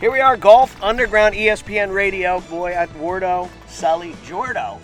[0.00, 2.40] Here we are, Golf Underground ESPN Radio.
[2.42, 4.78] Boy, at Wardo, Sully, Jordo.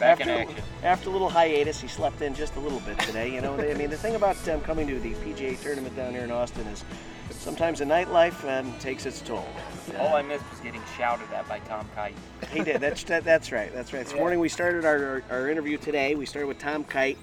[0.00, 0.64] Back after, in action.
[0.82, 3.32] After a little hiatus, he slept in just a little bit today.
[3.32, 6.24] You know, I mean, the thing about um, coming to the PGA tournament down here
[6.24, 6.84] in Austin is
[7.30, 9.46] sometimes the nightlife um, takes its toll.
[9.98, 12.16] All I missed was getting shouted at by Tom Kite.
[12.52, 12.80] He did.
[12.80, 13.72] That's that, that's right.
[13.72, 14.02] That's right.
[14.04, 14.18] This Yeah.
[14.20, 16.16] morning we started our, our, our interview today.
[16.16, 17.18] We started with Tom Kite,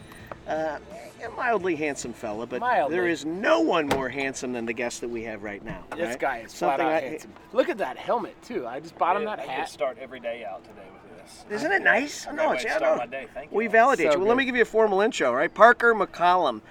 [0.47, 0.77] uh,
[1.25, 2.95] a mildly handsome fella, but Mildly.
[2.95, 5.83] there is no one more handsome than the guest that we have right now.
[5.95, 6.19] This right?
[6.19, 7.33] guy is flat Something out I- handsome.
[7.53, 8.67] Look at that helmet too.
[8.67, 9.69] I just bought him that I hat.
[9.69, 11.45] start every day out today with this.
[11.61, 12.25] Isn't it nice?
[12.25, 13.03] Great No, way it's yeah, start no.
[13.03, 13.27] my day.
[13.33, 13.57] Thank you.
[13.57, 14.19] We validate So you.
[14.19, 14.37] Well, let good.
[14.39, 15.53] me give you a formal intro, all right?
[15.53, 16.61] Parker McCollum.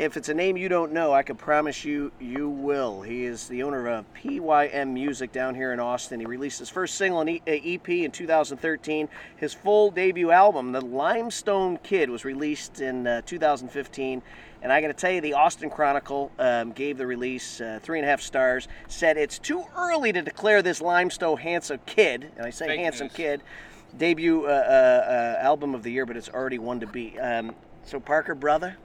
[0.00, 3.02] If it's a name you don't know, I can promise you you will.
[3.02, 6.20] He is the owner of PYM Music down here in Austin.
[6.20, 9.10] He released his first single and E- uh, EP in 2013.
[9.36, 14.22] His full debut album, The Limestone Kid, was released in uh, 2015.
[14.62, 17.98] And I got to tell you, the Austin Chronicle um, gave the release uh, three
[17.98, 18.68] and a half stars.
[18.88, 23.08] Said it's too early to declare this Limestone handsome kid, and I say Fake handsome
[23.08, 23.16] news.
[23.16, 23.42] kid,
[23.98, 27.18] debut uh, uh, uh, album of the year, but it's already one to beat.
[27.18, 28.78] Um, so Parker, brother,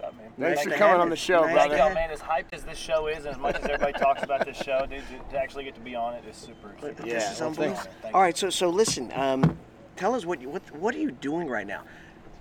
[0.00, 0.32] What's up, man?
[0.38, 1.76] Thanks Nice for coming on the show, Nice brother.
[1.76, 2.10] y'all, man.
[2.10, 4.86] As hyped as this show is, and as much as everybody talks about this show,
[4.88, 6.74] dude, to, to actually get to be on it is super.
[6.80, 7.80] But Yeah, this is unbelievable.
[7.80, 7.96] thanks.
[8.02, 9.58] Thank All so so listen, um,
[9.96, 11.82] tell us what you, what what are you doing right now?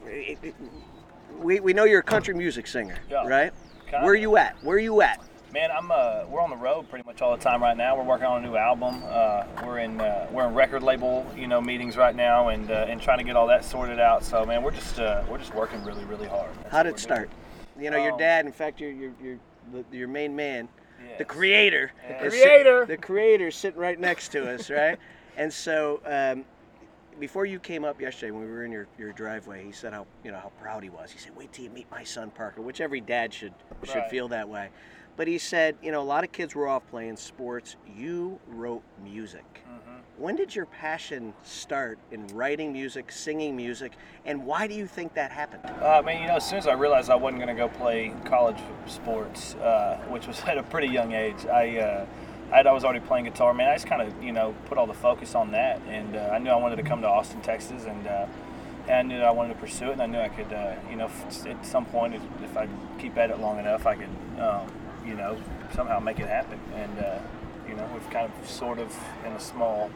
[0.06, 0.56] It- it-
[1.38, 3.26] we, we know you're a country music singer, Yeah.
[3.28, 3.54] right?
[3.90, 4.04] Kinda.
[4.06, 4.62] Where are you at?
[4.64, 5.22] Where are you at?
[5.54, 7.98] Man, I'm uh, we're on the road pretty much all the time right now.
[7.98, 9.04] We're working on a new album.
[9.08, 12.86] Uh, we're in uh, we're in record label you know meetings right now and uh,
[12.88, 14.24] and trying to get all that sorted out.
[14.24, 16.50] So man, we're just uh, we're just working really really hard.
[16.64, 17.30] That's How did it start?
[17.30, 17.39] doing.
[17.80, 18.46] You know, your Um, dad.
[18.46, 19.40] In fact, your your your
[19.72, 20.68] the- your main man,
[21.18, 22.20] the creator, Yeah.
[22.30, 22.86] sit- Creator.
[22.86, 24.98] the creator, sitting right next to us, right?
[25.38, 26.02] and so.
[26.06, 26.46] Um,
[27.20, 30.08] before you came up yesterday when we were in your, your driveway, he said how
[30.24, 31.12] you know how proud he was.
[31.12, 34.10] He said, "Wait till you meet my son Parker," which every dad should should Right.
[34.10, 34.70] feel that way.
[35.18, 37.76] But he said, you know, a lot of kids were off playing sports.
[37.94, 39.66] You wrote music.
[39.68, 39.99] Mhm.
[40.20, 43.94] When did your passion start in writing music, singing music,
[44.26, 45.64] and why do you think that happened?
[45.82, 48.14] Uh, mean, you know, as soon as I realized I wasn't going to go play
[48.26, 52.06] college sports, uh, which was at a pretty young age, I, uh,
[52.52, 53.54] I was already playing guitar.
[53.54, 56.32] Man, I just kind of, you know, put all the focus on that, and uh,
[56.34, 58.26] I knew I wanted to come to Austin, Texas, and, uh,
[58.90, 60.98] and I knew I wanted to pursue it, and I knew I could, uh, you
[60.98, 62.68] know, f- at some point, if, if I
[63.00, 64.70] keep at it long enough, I could, um,
[65.08, 65.38] you know,
[65.74, 66.60] somehow make it happen.
[66.76, 67.20] And, uh,
[67.70, 68.94] you know, we've kind of, sort of,
[69.26, 69.90] in a small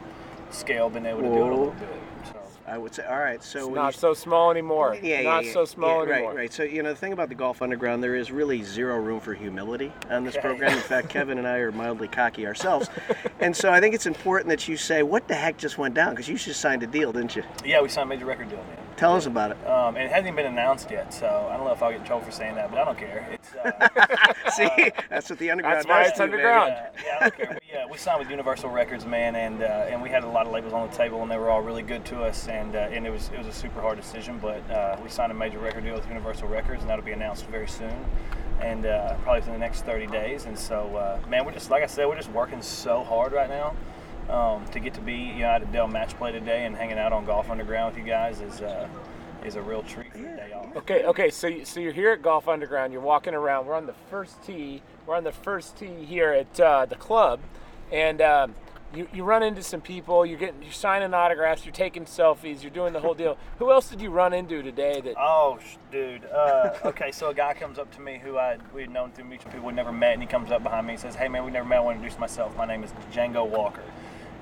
[0.54, 1.90] scale, been able to do it a little bit.
[2.32, 2.40] So.
[2.66, 3.44] I would say, all right.
[3.44, 4.96] So It's when not you- so small anymore.
[5.02, 6.30] Yeah, yeah, not yeah, so small yeah, anymore.
[6.32, 6.54] Right, right.
[6.54, 9.34] So you know the thing about the Golf Underground, there is really zero room for
[9.34, 10.48] humility on this Okay.
[10.48, 10.72] program.
[10.74, 12.90] In fact, Kevin and I are mildly cocky ourselves,
[13.42, 16.12] and so I think it's important that you say what the heck just went down
[16.12, 17.44] because you just signed a deal, didn't you?
[17.66, 18.78] Yeah, we signed a major record deal, man.
[18.98, 19.68] Tell us about it.
[19.68, 22.06] Um, it hasn't even been announced yet, so I don't know if I'll get in
[22.06, 23.28] trouble for saying that, but I don't care.
[23.32, 26.70] It's uh, See, that's what the underground That's why it's to underground.
[26.70, 27.60] yeah, yeah, I don't care.
[27.62, 30.46] We, uh, we signed with Universal Records, man, and uh, and we had a lot
[30.46, 32.80] of labels on the table, and they were all really good to us, and uh,
[32.92, 35.60] and it was it was a super hard decision, but uh, we signed a major
[35.60, 38.06] record deal with Universal Records, and that'll be announced very soon,
[38.62, 40.46] and uh, probably within the next 30 days.
[40.46, 43.50] And so, uh, man, we're just like I said, we're just working so hard right
[43.50, 43.76] now.
[44.30, 46.98] Um, to get to be you know at a Dell match play today and hanging
[46.98, 48.88] out on Golf Underground with you guys is uh,
[49.44, 50.76] is a real treat for the day off.
[50.78, 51.30] Okay, okay.
[51.30, 52.94] So, you, so you're here at Golf Underground.
[52.94, 53.66] You're walking around.
[53.68, 54.82] We're on the first tee.
[55.06, 57.42] We're on the first tee here at uh, the club,
[57.92, 58.56] and um,
[58.96, 60.26] you, you run into some people.
[60.26, 61.66] You're getting, you're signing autographs.
[61.66, 62.62] You're taking selfies.
[62.64, 63.38] You're doing the whole deal.
[63.60, 65.02] Who else did you run into today?
[65.02, 66.24] That Oh, sh- dude.
[66.26, 69.52] Uh, okay, so a guy comes up to me who I we'd known through mutual
[69.52, 71.52] people we'd never met, and he comes up behind me and says, "Hey, man, we
[71.52, 71.80] never met.
[71.80, 72.56] I want to introduce myself.
[72.56, 73.84] My name is Django Walker."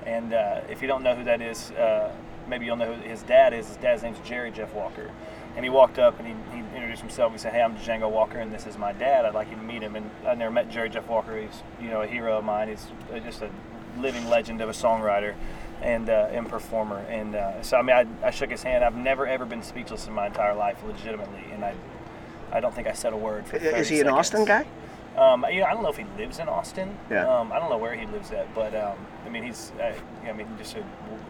[0.06, 2.12] And uh, if you don't know who that is, uh,
[2.48, 3.68] maybe you'll know who his dad is.
[3.68, 5.10] His dad's name's Jerry Jeff Walker.
[5.54, 7.32] And he walked up and he, he introduced himself.
[7.32, 9.26] He said, "Hey, I'm Django Walker, and this is my dad.
[9.26, 11.38] I'd like you to meet him." And I never met Jerry Jeff Walker.
[11.38, 12.68] He's you know a hero of mine.
[12.68, 13.50] He's uh, just a
[13.98, 15.34] living legend of a songwriter
[15.82, 17.00] and uh, and performer.
[17.00, 18.82] And uh, so I mean, I, I shook his hand.
[18.82, 21.44] I've never ever been speechless in my entire life, legitimately.
[21.52, 21.74] And I
[22.50, 23.58] I don't think I said a word for.
[23.58, 24.08] 30 Is he an.
[24.08, 24.66] Austin guy?
[25.16, 26.96] Um, you know, I don't know if he lives in Austin.
[27.10, 27.28] Yeah.
[27.28, 28.96] Um, I don't know where he lives at, but um,
[29.26, 29.72] I mean, he's.
[29.80, 29.92] Uh,
[30.26, 30.84] I mean, just to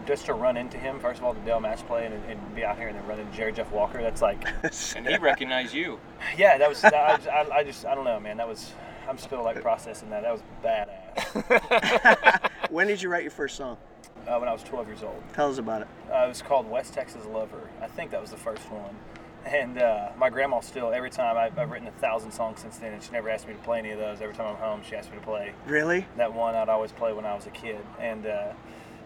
[0.05, 2.63] just to run into him first of all, the Dell match play, and, and be
[2.63, 4.01] out here and then run into Jerry Jeff Walker.
[4.01, 4.41] That's like,
[4.95, 5.99] And he recognized you.
[6.37, 6.83] yeah, that was.
[6.83, 8.37] I, just- I, I just, I don't know, man.
[8.37, 8.71] That was.
[9.07, 10.23] I'm still like processing that.
[10.23, 12.49] That was badass.
[12.71, 13.77] when did you write your first song?
[14.25, 15.21] Uh, when I was 12 years old.
[15.33, 15.87] Tell us about it.
[16.09, 17.69] Uh, it was called West Texas Lover.
[17.81, 18.95] I think that was the first one.
[19.45, 22.93] And uh, my grandma still, every time I've, I've written a thousand songs since then,
[22.93, 24.21] and she never asked me to play any of those.
[24.21, 26.05] Every time I'm home, she asked me to play Really?
[26.17, 27.79] that one I'd always play when I was a kid.
[27.99, 28.53] And uh,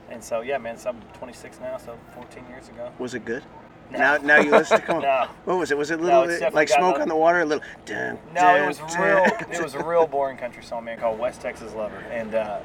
[0.09, 0.77] and so yeah, man.
[0.77, 2.91] So I'm 26 now, so 14 years ago.
[2.99, 3.43] Was it good?
[3.89, 5.01] Now, now you listen to come.
[5.01, 5.29] No.
[5.45, 5.77] What was it?
[5.77, 7.39] Was it a No, little it's like smoke no- on the water?
[7.39, 7.63] A little.
[7.85, 9.01] Dun, No, dun, it was dun.
[9.01, 9.23] real.
[9.49, 12.59] It was a real boring country song, man, called West Texas Lover, and uh,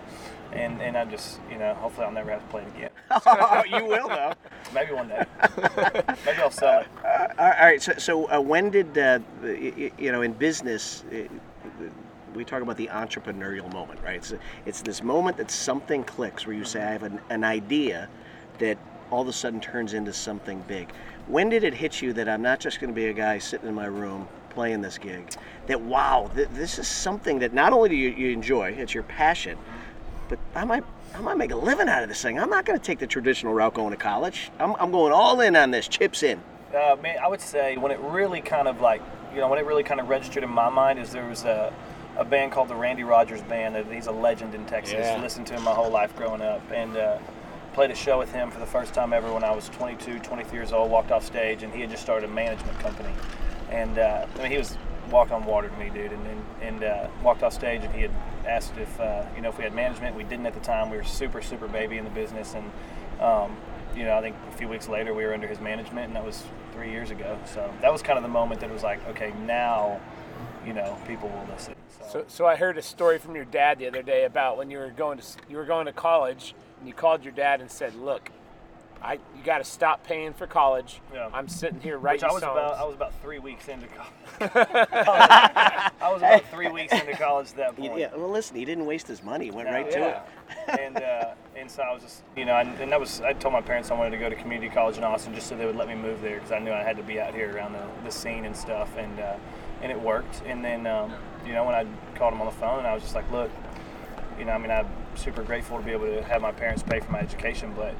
[0.52, 2.90] and and I just, you know, hopefully I'll never have to play it again.
[3.81, 4.32] you will though.
[4.75, 5.25] Maybe one day.
[6.26, 6.87] Maybe I'll sell it.
[7.38, 7.81] All right.
[7.82, 11.04] So, so uh, when did uh, y- you know in business?
[11.12, 11.28] uh,
[12.34, 14.16] We talk about the entrepreneurial moment, right?
[14.16, 14.32] It's,
[14.64, 18.08] it's this moment that something clicks where you say, "I have an, an idea,"
[18.58, 18.78] that
[19.10, 20.88] all of a sudden turns into something big.
[21.26, 23.69] When did it hit you that I'm not just going to be a guy sitting
[23.69, 25.31] in my room playing this gig?
[25.66, 29.05] That wow, th- this is something that not only do you, you enjoy, it's your
[29.05, 29.58] passion,
[30.32, 30.84] but I might
[31.14, 32.38] I might make a living out of this thing.
[32.38, 34.50] I'm not going to take the traditional route going to college.
[34.58, 36.40] I'm, I'm going all in on this, chips in.
[36.75, 39.02] Uh, man, I would say when it really kind of like,
[39.34, 41.70] you know, when it really kind of registered in my mind is there was a,
[42.17, 43.76] a band called the Randy Rogers Band.
[43.93, 45.00] He's a legend in Texas.
[45.00, 45.20] Yeah.
[45.20, 47.19] Listened to him my whole life growing up, and uh,
[47.75, 50.58] played a show with him for the first time ever when I was 22, 23
[50.58, 50.90] years old.
[50.90, 53.12] Walked off stage, and he had just started a management company,
[53.69, 54.79] and uh, I mean he was
[55.11, 56.12] walked on water to me, dude.
[56.12, 58.12] And and, and uh, walked off stage, and he had
[58.46, 60.16] asked if uh, you know if we had management.
[60.16, 60.90] We didn't at the time.
[60.90, 62.70] We were super super baby in the business, and
[63.20, 63.56] um,
[63.96, 66.24] you know I think a few weeks later we were under his management, and that
[66.24, 66.42] was
[66.72, 67.38] three years ago.
[67.46, 70.00] So that was kind of the moment that was like, okay, now
[70.66, 71.74] you know people will listen.
[71.98, 74.70] So, So, so I heard a story from your dad the other day about when
[74.70, 77.70] you were going to you were going to college and you called your dad and
[77.70, 78.30] said, "Look,
[79.02, 81.00] I you got to stop paying for college.
[81.12, 81.28] Yeah.
[81.32, 83.87] I'm sitting here which writing I was songs." about I was about three weeks into
[83.88, 84.12] college.
[84.54, 87.99] I was about three weeks into college at that point.
[87.99, 89.46] Yeah, well, listen, he didn't waste his money.
[89.46, 90.78] He went right to it.
[90.81, 93.52] and uh, and so I was just you know and, and that was I told
[93.52, 95.76] my parents I wanted to go to community college in Austin just so they would
[95.76, 97.87] let me move there because I knew I had to be out here around the,
[98.05, 99.37] the scene and stuff and uh,
[99.82, 101.12] and it worked and then um,
[101.46, 103.50] you know when I called them on the phone I was just like look
[104.38, 107.00] you know I mean I'm super grateful to be able to have my parents pay
[107.00, 107.94] for my education but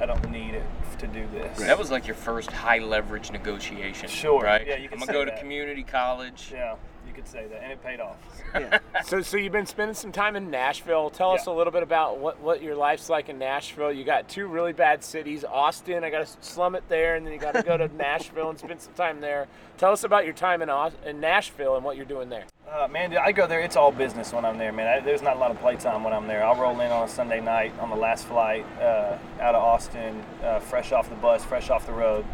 [0.00, 0.64] I don't need it
[0.98, 1.58] to do this.
[1.58, 4.08] That was like your first high leverage negotiation.
[4.08, 4.42] Sure.
[4.42, 4.66] Right?
[4.66, 5.36] Yeah, you could I'm gonna go that.
[5.36, 6.50] to community college.
[6.52, 6.76] Yeah,
[7.06, 8.16] you could say that, and it paid off.
[8.54, 8.78] Yeah.
[9.04, 11.10] So, so you've been spending some time in Nashville.
[11.10, 13.92] Tell us a little bit about what, what your life's like in Nashville.
[13.92, 16.04] You got two really bad cities, Austin.
[16.04, 18.58] I got to slum it there, and then you got to go to Nashville and
[18.58, 19.46] spend some time there.
[19.76, 20.70] Tell us about your time in
[21.04, 22.44] in Nashville and what you're doing there.
[22.70, 23.60] Uh, man, dude, I go there.
[23.60, 24.86] It's all business when I'm there, man.
[24.86, 26.44] I, there's not a lot of playtime when I'm there.
[26.44, 30.22] I'll roll in on a Sunday night on the last flight uh, out of Austin,
[30.44, 32.24] uh, fresh off the bus, fresh off the road.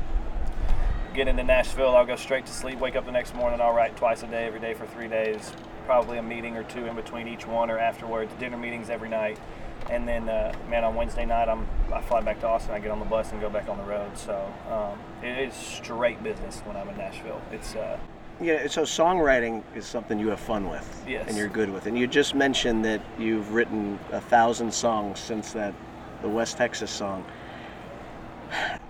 [1.14, 1.96] Get into Nashville.
[1.96, 2.78] I'll go straight to sleep.
[2.80, 3.62] Wake up the next morning.
[3.62, 5.50] I'll write twice a day, every day for three days.
[5.86, 8.30] Probably a meeting or two in between each one, or afterwards.
[8.38, 9.38] Dinner meetings every night.
[9.88, 12.74] And then, uh, man, on Wednesday night, I'm I fly back to Austin.
[12.74, 14.18] I get on the bus and go back on the road.
[14.18, 17.40] So um, it is straight business when I'm in Nashville.
[17.50, 17.98] It's uh,
[18.38, 21.26] Yeah, so songwriting is something you have fun with, Yes.
[21.26, 21.86] and you're good with.
[21.86, 25.72] And you just mentioned that you've written a thousand songs since that
[26.22, 27.24] the West Texas song.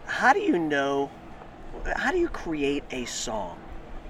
[0.07, 1.11] How do you know?
[1.97, 3.59] How do you create a song?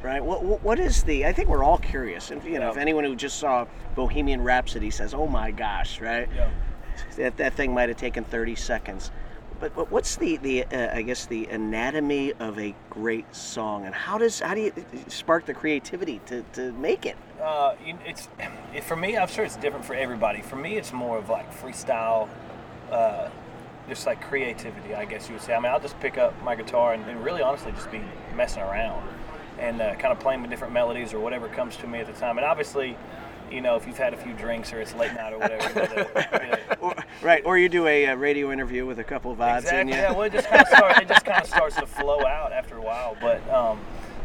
[0.03, 0.25] Right?
[0.25, 1.27] What, what, what is the?
[1.27, 2.31] I think we're all curious.
[2.31, 6.29] And you know, if anyone who just saw Bohemian Rhapsody says, "Oh my gosh!" Right?
[6.35, 6.51] yeah.
[7.17, 9.11] That that thing might have taken 30 seconds.
[9.61, 13.95] But, but what's the the uh, I guess the anatomy of a great song, and
[13.95, 14.73] how does how do you
[15.09, 17.17] spark the creativity to, to make it?
[17.41, 17.75] Uh,
[18.07, 18.29] it's
[18.75, 19.19] it, for me.
[19.19, 20.41] I'm sure it's different for everybody.
[20.41, 22.31] For me, it's more of like freestyle,
[22.91, 23.29] uh,
[23.89, 24.95] just like creativity.
[24.95, 25.55] I guess you would say.
[25.55, 28.01] I mean, I'll just pick up my guitar and, and really, honestly, just be
[28.37, 29.07] messing around
[29.59, 32.13] and uh, kind of playing with different melodies or whatever comes to me at the
[32.15, 32.39] time.
[32.39, 32.97] And obviously,
[33.51, 35.75] you know, if you've had a few drinks or it's late night or whatever, you
[35.75, 39.05] know, the- you know, Or, right, or you do a, uh radio interview with a
[39.05, 39.93] couple of in Exactly.
[39.93, 39.99] you.
[39.99, 40.13] Yeah.
[40.13, 41.01] Well, it just kind of starts.
[41.01, 43.17] It just kind of starts to flow out after a while.
[43.21, 43.81] But um,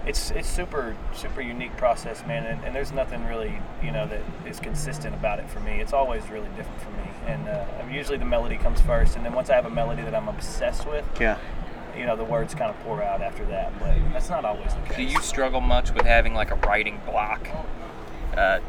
[0.06, 2.46] it's it's super super unique process, man.
[2.46, 5.82] And, and there's nothing really you know that is consistent about it for me.
[5.82, 7.10] It's always really different for me.
[7.26, 10.16] And uh, usually the melody comes first, and then once I have a melody that
[10.16, 11.38] I'm obsessed with, yeah.
[11.98, 13.78] you know, the words kind of pour out after that.
[13.80, 14.98] But that's not always the case.
[14.98, 17.48] Do you struggle much with having like a writing block?
[18.36, 18.60] Uh,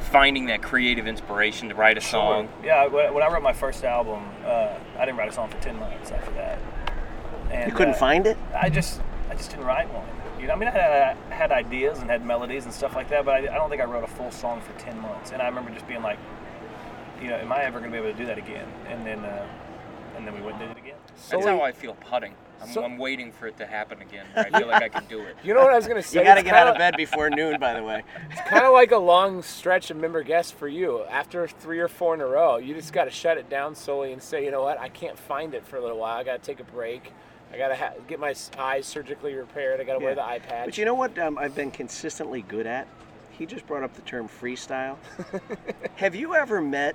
[0.00, 2.48] finding that creative inspiration to write a song.
[2.62, 2.66] Sure.
[2.66, 5.58] Yeah, when when I wrote my first album, uh, I didn't write a song for
[5.58, 6.58] ten months after that.
[7.50, 8.38] And, You couldn't uh, find it?
[8.54, 10.06] I just, I just didn't write one.
[10.40, 13.08] You know, I mean, I had, I had ideas and had melodies and stuff like
[13.10, 15.32] that, but I, I don't think I wrote a full song for ten months.
[15.32, 16.18] And I remember just being like,
[17.20, 18.66] you know, am I ever going to be able to do that again?
[18.88, 19.46] And then, uh,
[20.16, 20.96] and then we went and did it again.
[21.30, 22.34] That's how I feel putting.
[22.62, 24.26] I'm, So- I'm waiting for it to happen again.
[24.34, 25.36] where I feel like I can do it.
[25.42, 26.18] You know what I was gonna say?
[26.18, 28.02] You got to get out of bed before noon, by the way.
[28.30, 31.04] It's kind of like a long stretch of member guests for you.
[31.04, 34.12] After three or four in a row, you just got to shut it down slowly
[34.12, 36.18] and say, you know what, I can't find it for a little while.
[36.18, 37.12] I got to take a break.
[37.52, 39.80] I got to ha- get my eyes surgically repaired.
[39.80, 40.26] I got to wear the Yeah.
[40.26, 40.66] eye patch.
[40.66, 42.86] But you know what um, I've been consistently good at?
[43.32, 44.96] He just brought up the term freestyle.
[45.96, 46.94] Have you ever met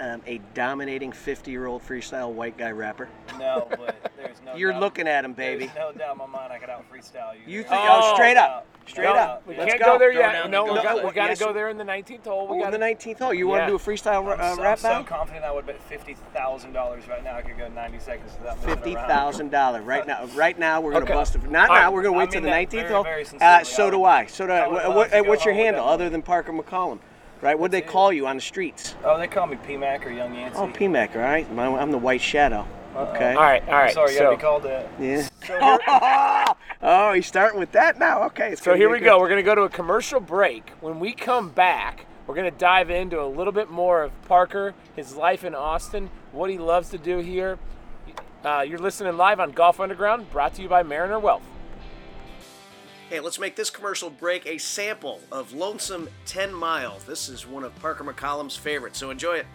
[0.00, 3.08] um, a dominating 50 year old freestyle white guy rapper?
[3.38, 4.54] No, but there's no.
[4.56, 5.66] You're doubt- looking at him, baby.
[5.66, 7.40] There's no doubt in my mind I could out freestyle you.
[7.58, 7.74] You think?
[7.74, 8.66] Oh, Oh, straight up.
[8.86, 9.16] Straight doubt.
[9.16, 9.46] up.
[9.46, 9.92] We Let's can't go.
[9.94, 10.32] go, there yet.
[10.32, 12.46] down No, we go- got, we got to yes, go there in the 19th hole.
[12.46, 13.34] We Oh, got the 19th hole.
[13.34, 15.66] You want to do a freestyle I'm, uh, so, rap I'm so confident I would
[15.66, 17.34] bet fifty thousand dollars right now.
[17.36, 19.08] I could go ninety seconds without missing Fifty a round.
[19.08, 20.24] thousand dollars right now.
[20.36, 21.14] Right now, we're gonna Okay.
[21.14, 21.50] bust it.
[21.50, 21.82] Not All now.
[21.84, 21.92] right.
[21.92, 22.02] We're
[27.40, 27.40] gonna so do.
[27.40, 27.46] So do?
[27.46, 27.58] Right?
[27.58, 27.86] What they it.
[27.86, 28.94] call you on the streets?
[29.04, 30.58] Oh, they call me PMAC or Young Yancey.
[30.58, 31.14] Oh, PMAC.
[31.16, 31.52] All right.
[31.52, 32.66] My- I'm the White Shadow.
[32.96, 33.34] Okay.
[33.34, 33.92] All right, all right.
[33.92, 34.88] Sorry, you so, gotta be called that.
[34.98, 36.54] Yeah.
[36.82, 38.24] oh, he's starting with that now.
[38.24, 38.52] Okay.
[38.52, 39.04] it's so here we good.
[39.04, 39.18] go.
[39.18, 40.70] We're going to go to a commercial break.
[40.80, 44.74] When we come back, we're going to dive into a little bit more of Parker,
[44.94, 47.58] his life in Austin, what he loves to do here.
[48.42, 51.42] Uh, you're listening live on Golf Underground, brought to you by Mariner Wealth.
[53.08, 56.98] Hey, let's make this commercial break a sample of Lonesome 10 Mile.
[57.06, 59.46] This is one of Parker McCollum's favorites, so enjoy it.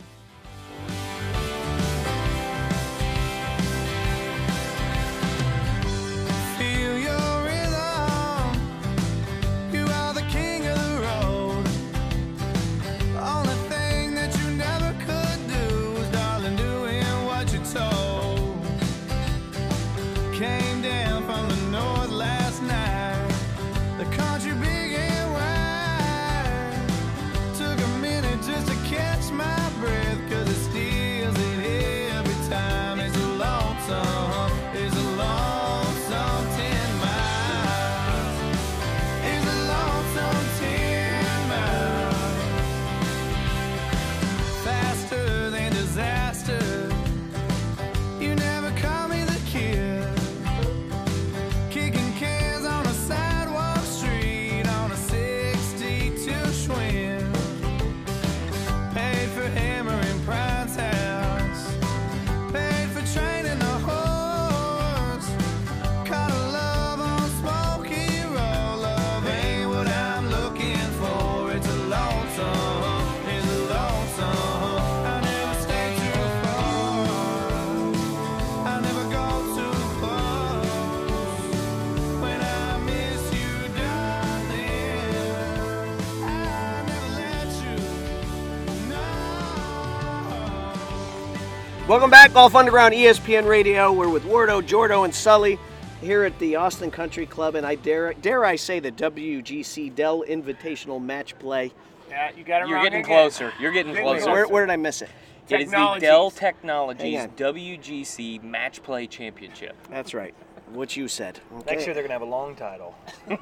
[91.91, 93.91] Welcome back, Golf Underground ESPN Radio.
[93.91, 95.59] We're with Wardo, Jordo, and Sully
[95.99, 100.23] here at the Austin Country Club, and I dare dare I say the WGC Dell
[100.23, 101.73] Invitational Match Play.
[102.09, 103.23] Yeah, you got it You're getting again.
[103.23, 103.51] closer.
[103.59, 104.31] You're getting Getting closer.
[104.31, 105.09] Where, where did I miss it?
[105.49, 106.01] It is the Technologies.
[106.01, 107.29] Dell Technologies Hang.
[107.31, 109.75] WGC Match Play Championship.
[109.89, 110.33] That's right.
[110.73, 111.39] What you said.
[111.65, 112.95] Next year they're gonna have a long title.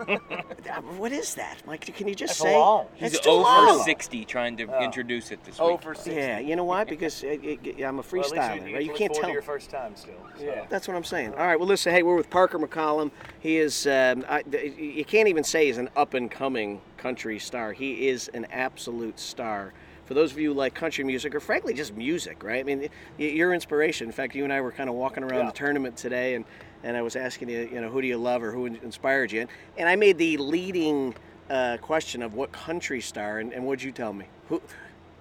[0.97, 1.81] What is that, Mike?
[1.95, 2.55] Can you just That's say?
[2.57, 2.87] long.
[2.95, 3.77] He's That's too 0 long.
[3.79, 4.83] for 60 trying to Oh.
[4.83, 5.81] introduce it this week.
[5.81, 6.11] for 60.
[6.13, 6.83] Yeah, you know why?
[6.89, 8.83] Because it, it, it- I'm a Well, at least freestyler, you, right?
[8.83, 9.23] you, You can't tell.
[9.25, 10.13] to your first time still.
[10.37, 10.43] So.
[10.43, 10.65] Yeah.
[10.69, 11.31] That's what I'm saying.
[11.33, 11.93] All right, well, listen.
[11.93, 13.11] Hey, we're with Parker McCollum.
[13.39, 13.87] He is.
[13.87, 14.43] Um, I,
[14.77, 17.73] you can't even say he's an up and coming country star.
[17.73, 19.73] He is an absolute star.
[20.05, 22.59] For those of you who like country music, or frankly just music, right?
[22.59, 24.07] I mean, y- your inspiration.
[24.07, 25.45] In fact, you and I were kind of walking around Yeah.
[25.51, 26.45] the tournament today, and
[26.83, 29.47] and I was asking you, you know, who do you love or who inspired you?
[29.77, 31.15] And I made the leading
[31.49, 34.25] uh, question of what country star, and, and what'd you tell me?
[34.49, 34.61] Who?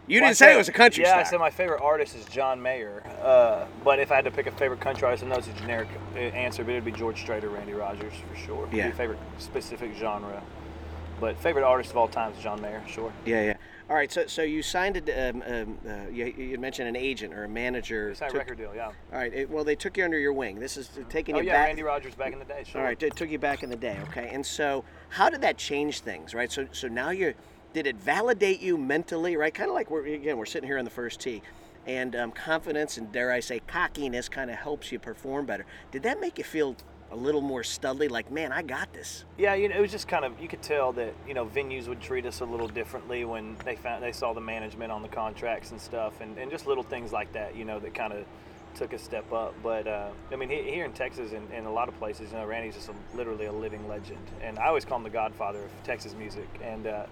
[0.06, 1.18] You Well, didn't say it was a country star.
[1.18, 1.26] yeah, star.
[1.26, 3.02] I said my favorite artist is John Mayer.
[3.22, 5.52] Uh, but if I had to pick a favorite country artist, I know it's a
[5.52, 8.68] generic uh, answer, but it'd be George Strait or Randy Rogers for sure.
[8.72, 8.90] Yeah.
[8.92, 10.42] favorite specific genre.
[11.20, 13.12] But favorite artist of all time is John Mayer, sure.
[13.26, 13.56] Yeah, yeah.
[13.88, 17.32] All right, so so you signed a, um, um, uh, you, you mentioned an agent
[17.32, 18.14] or a manager.
[18.18, 18.86] That took- record deal, yeah.
[18.86, 20.60] All right, it, well they took you under your wing.
[20.60, 21.40] This is taking you.
[21.40, 21.66] Oh you yeah, back.
[21.68, 22.82] Randy Rogers back in the day, sure.
[22.82, 24.28] All right, it took you back in the day, okay.
[24.30, 26.52] And so, how did that change things, right?
[26.52, 27.32] So so now you
[27.72, 29.54] did it validate you mentally, right?
[29.54, 31.40] Kind of like we're again we're sitting here on the first tee,
[31.86, 35.64] and um, confidence and dare I say cockiness kind of helps you perform better.
[35.92, 36.76] Did that make you feel
[37.10, 39.24] a little more studly, like man, I got this?
[39.38, 41.88] Yeah, you know, it was just kind of you could tell that you know venues
[41.88, 45.08] would treat us a little differently when they found they saw the management on the
[45.08, 48.24] contracts and stuff, and, and just little things like that, you know, that kind of
[48.74, 49.54] took a step up.
[49.62, 52.36] But uh, I mean, he- here in Texas and, and a lot of places, you
[52.38, 55.60] know, Randy's just a, literally a living legend, and I always call him the Godfather
[55.60, 56.48] of Texas music.
[56.62, 57.06] And uh,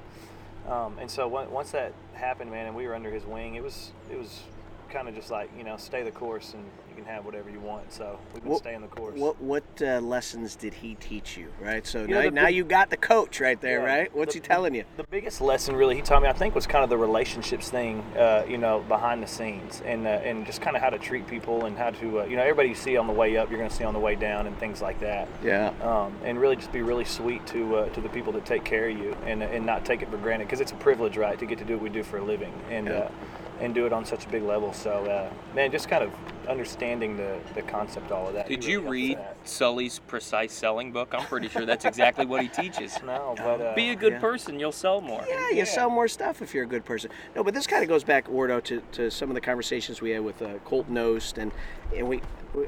[0.69, 3.63] um, and so on- once that happened, man, and we were under his wing, it
[3.63, 4.43] was it was
[4.91, 6.63] kind of just like you know, stay the course, and
[6.97, 7.93] can have whatever you want.
[7.93, 9.19] So we've been What- staying the course.
[9.19, 11.87] What what uh, lessons did he teach you, right?
[11.87, 13.87] So You know, now, the now big- you got the coach right there, Yeah.
[13.95, 14.15] right?
[14.17, 14.85] What's The- he telling you?
[14.97, 18.03] The biggest lesson, really, he taught me, I think, was kind of the relationships thing,
[18.19, 21.27] uh, you know, behind the scenes, and uh, and just kind of how to treat
[21.29, 23.59] people and how to, uh, you know, everybody you see on the way up, you're
[23.59, 25.29] going to see on the way down, and things like that.
[25.45, 25.73] Yeah.
[25.83, 28.89] Um, and really, just be really sweet to uh, to the people that take care
[28.89, 31.47] of you, and and not take it for granted, because it's a privilege, right, to
[31.47, 32.87] get to do what we do for a living, and.
[32.87, 32.93] Yeah.
[32.95, 33.11] Uh,
[33.59, 34.71] and do it on such a big level.
[34.75, 36.11] So, uh, man, just kind of
[36.49, 38.49] understanding the, the concept, all of that.
[38.49, 39.19] Did really you read.
[39.45, 41.15] Sully's precise selling book?
[41.17, 42.99] I'm pretty sure that's exactly what he teaches.
[43.07, 44.19] No, but uh, Be a good Yeah.
[44.21, 45.25] person, you'll sell more.
[45.29, 47.11] Yeah, you sell more stuff if you're a good person.
[47.37, 50.11] No, but this kind of goes back, Wardo, to, to some of the conversations we
[50.11, 51.53] had with uh, Colt Knost and
[51.95, 52.21] and we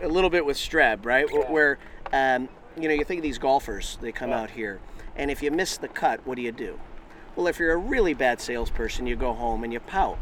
[0.02, 1.26] a little bit with Streb, right?
[1.32, 1.50] Yeah.
[1.50, 1.78] Where
[2.12, 2.48] um,
[2.80, 4.42] you know you think of these golfers, they come Yeah.
[4.42, 4.78] out here,
[5.16, 6.78] and if you miss the cut, what do you do?
[7.34, 10.18] Well, if you're a really bad salesperson, you go home and you pout.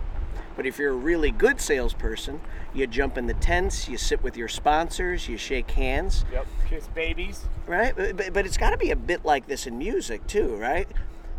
[0.57, 2.41] But if you're a really good salesperson,
[2.75, 6.47] you jump in the tents, you sit with your sponsors, you shake hands, Yep.
[6.69, 7.45] Kiss babies.
[7.67, 7.95] right?
[7.95, 10.89] But, but- it's got to be a bit like this in music too, right?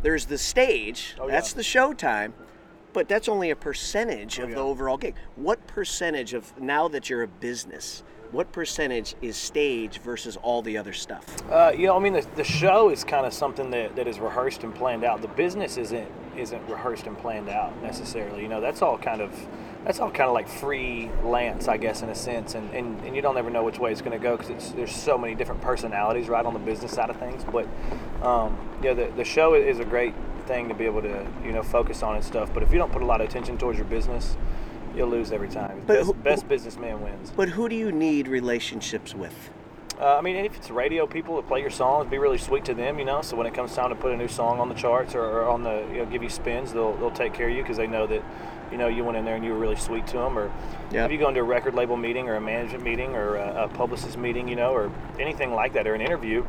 [0.04, 1.58] There's the stage, Oh, that's yeah.
[1.58, 2.34] the showtime,
[2.94, 4.62] but that's only a percentage of the yeah.
[4.62, 5.16] overall gig.
[5.36, 10.78] What percentage of now that you're a business, what percentage is stage versus all the
[10.78, 11.26] other stuff?
[11.52, 14.20] Uh, you know, I mean, the, the show is kind of something that, that is
[14.20, 15.22] rehearsed and planned out.
[15.22, 16.08] The business isn't
[16.38, 18.42] isn't rehearsed and planned out necessarily.
[18.42, 19.32] You know, that's all kind of
[19.84, 22.56] that's all kind of like freelance, I guess, in a sense.
[22.56, 24.94] And, and, and you don't ever know which way it's going to go because there's
[24.94, 27.46] so many different personalities right on the business side of things.
[27.46, 27.68] But
[28.22, 30.14] um, yeah, the, the show is a great
[30.46, 32.54] thing to be able to you know focus on and stuff.
[32.54, 34.36] But if you don't put a lot of attention towards your business,
[34.96, 35.84] you'll lose every time.
[35.86, 37.32] But best, who- best businessman wins.
[37.36, 39.50] But who do you need relationships with?
[40.00, 42.76] Uh, I mean, if it's radio people that play your songs, be really sweet to
[42.76, 43.22] them, you know.
[43.24, 45.50] So when it comes time to put a new song on the charts or, or
[45.50, 47.88] on the, you know, give you spins, they'll, they'll take care of you because they
[47.88, 48.24] know that,
[48.72, 50.38] you know, you went in there and you were really sweet to them.
[50.38, 50.52] Or
[50.92, 51.06] Yep.
[51.08, 53.68] if you go into a record label meeting or a management meeting or a, a
[53.70, 56.46] publicist meeting, you know, or anything like that, or an interview,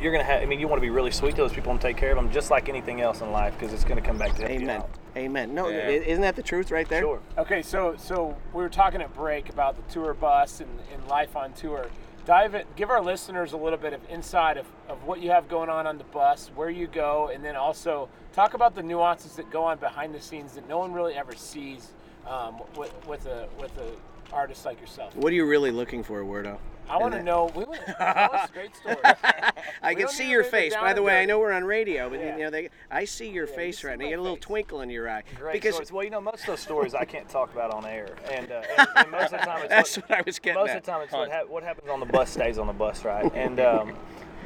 [0.00, 0.40] you're gonna have.
[0.42, 2.16] I mean, you want to be really sweet to those people and take care of
[2.16, 4.60] them, just like anything else in life, because it's gonna come back to help you
[4.60, 4.82] Amen.
[5.16, 5.54] Amen.
[5.54, 5.88] No, Yeah.
[5.88, 7.00] isn't that the truth right there?
[7.02, 7.20] Sure.
[7.36, 11.34] Okay, so so we were talking at break about the tour bus and, and life
[11.36, 11.88] on tour.
[12.28, 12.62] Dive.
[12.76, 15.86] Give our listeners a little bit of insight of, of what you have going on
[15.86, 19.64] on the bus, where you go, and then also talk about the nuances that go
[19.64, 21.94] on behind the scenes that no one really ever sees
[22.26, 23.92] um, with, with a with a
[24.30, 25.16] artist like yourself.
[25.16, 26.58] What are you really looking for, Wardo?
[26.90, 27.50] I want to know.
[27.54, 27.64] We
[28.00, 28.96] us great story.
[29.82, 30.74] I can see your to make it face.
[30.74, 32.36] By the way, I know we're on radio, but Yeah.
[32.36, 34.04] you know, they, I see your you face see right now.
[34.04, 34.44] You get a little face.
[34.44, 35.22] twinkle in your eye.
[35.36, 35.92] Great because stories.
[35.92, 38.62] Well, you know, most of those stories I can't talk about on air, and, uh,
[38.78, 40.76] and, and most of the time it's that's what, what I was getting most at.
[40.78, 43.04] of the time it's what, hap what happens on the bus stays on the bus,
[43.04, 43.30] right?
[43.34, 43.94] And um,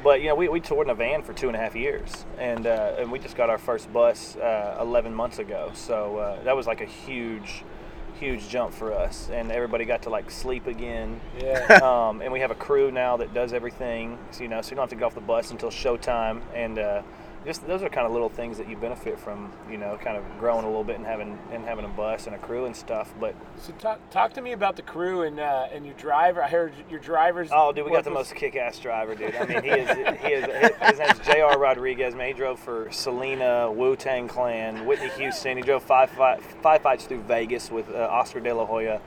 [0.03, 2.25] but you know, we, we toured in a van for two and a half years,
[2.37, 5.71] and uh, and we just got our first bus uh, 11 months ago.
[5.73, 7.63] So uh, that was like a huge,
[8.23, 11.19] huge jump for us, and everybody got to like sleep again.
[11.37, 11.79] Yeah.
[11.83, 14.75] um, and we have a crew now that does everything, so, you know, so you
[14.75, 17.01] don't have to get off the bus until showtime, and uh,
[17.45, 20.23] just those are kind of little things that you benefit from, you know, kind of
[20.39, 23.13] growing a little bit and having and having a bus and a crew and stuff.
[23.19, 26.43] But So talk, talk to me about the crew and uh, and your driver.
[26.43, 27.49] I heard your drivers.
[27.51, 29.35] oh, dude, we got the most kick-ass driver, dude.
[29.35, 29.89] I mean, he is
[30.21, 31.57] he is his name's J.R.
[31.59, 32.15] Rodriguez.
[32.15, 35.57] Man, he drove for Selena, Wu Tang Clan, Whitney Houston.
[35.57, 39.01] He drove five five, five fights through Vegas with uh, Oscar De La Hoya.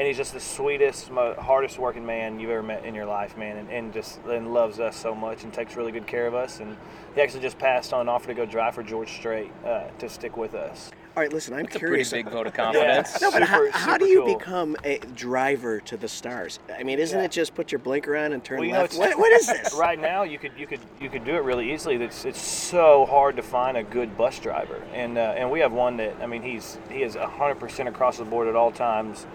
[0.00, 3.36] And he's just the sweetest, mo- hardest working man you've ever met in your life,
[3.36, 6.34] man, and, and just and loves us so much and takes really good care of
[6.34, 6.60] us.
[6.60, 6.74] And
[7.14, 10.08] he actually just passed on an offer to go drive for George Strait uh, to
[10.08, 10.90] stick with us.
[11.14, 12.12] All right, listen, I'm It's a pretty curious.
[12.12, 13.20] big vote of confidence.
[13.20, 14.38] No, but how, Super- how do you cool.
[14.38, 16.60] become a driver to the stars?
[16.74, 17.26] I mean, isn't Yeah.
[17.26, 18.96] it just put your blinker on and turn Well, you know, left?
[18.96, 19.74] what, what is this?
[19.74, 21.96] right now you could you could you could do it really easily.
[21.96, 25.72] It's it's so hard to find a good bus driver, and uh, and we have
[25.72, 29.26] one that I mean he's he is hundred percent across the board at all times,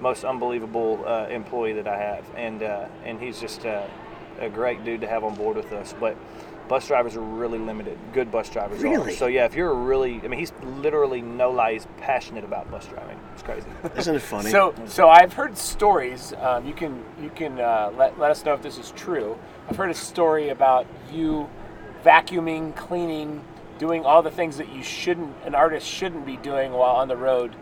[0.00, 3.86] most unbelievable uh, employee that I have, and uh, and he's just uh,
[4.38, 6.16] a great dude to have on board with us, but.
[6.68, 7.98] Bus drivers are really limited.
[8.12, 8.90] Good bus drivers are.
[8.90, 9.14] Really?
[9.14, 11.72] So yeah, if you're a really, I mean, he's literally no lie.
[11.72, 13.18] He's passionate about bus driving.
[13.32, 13.66] It's crazy.
[13.96, 14.50] Isn't it funny?
[14.50, 16.34] So, so I've heard stories.
[16.34, 19.38] Um, you can you can uh, let, let us know if this is true.
[19.70, 21.48] I've heard a story about you
[22.04, 23.42] vacuuming, cleaning,
[23.78, 27.16] doing all the things that you shouldn't, an artist shouldn't be doing while on the
[27.16, 27.56] road,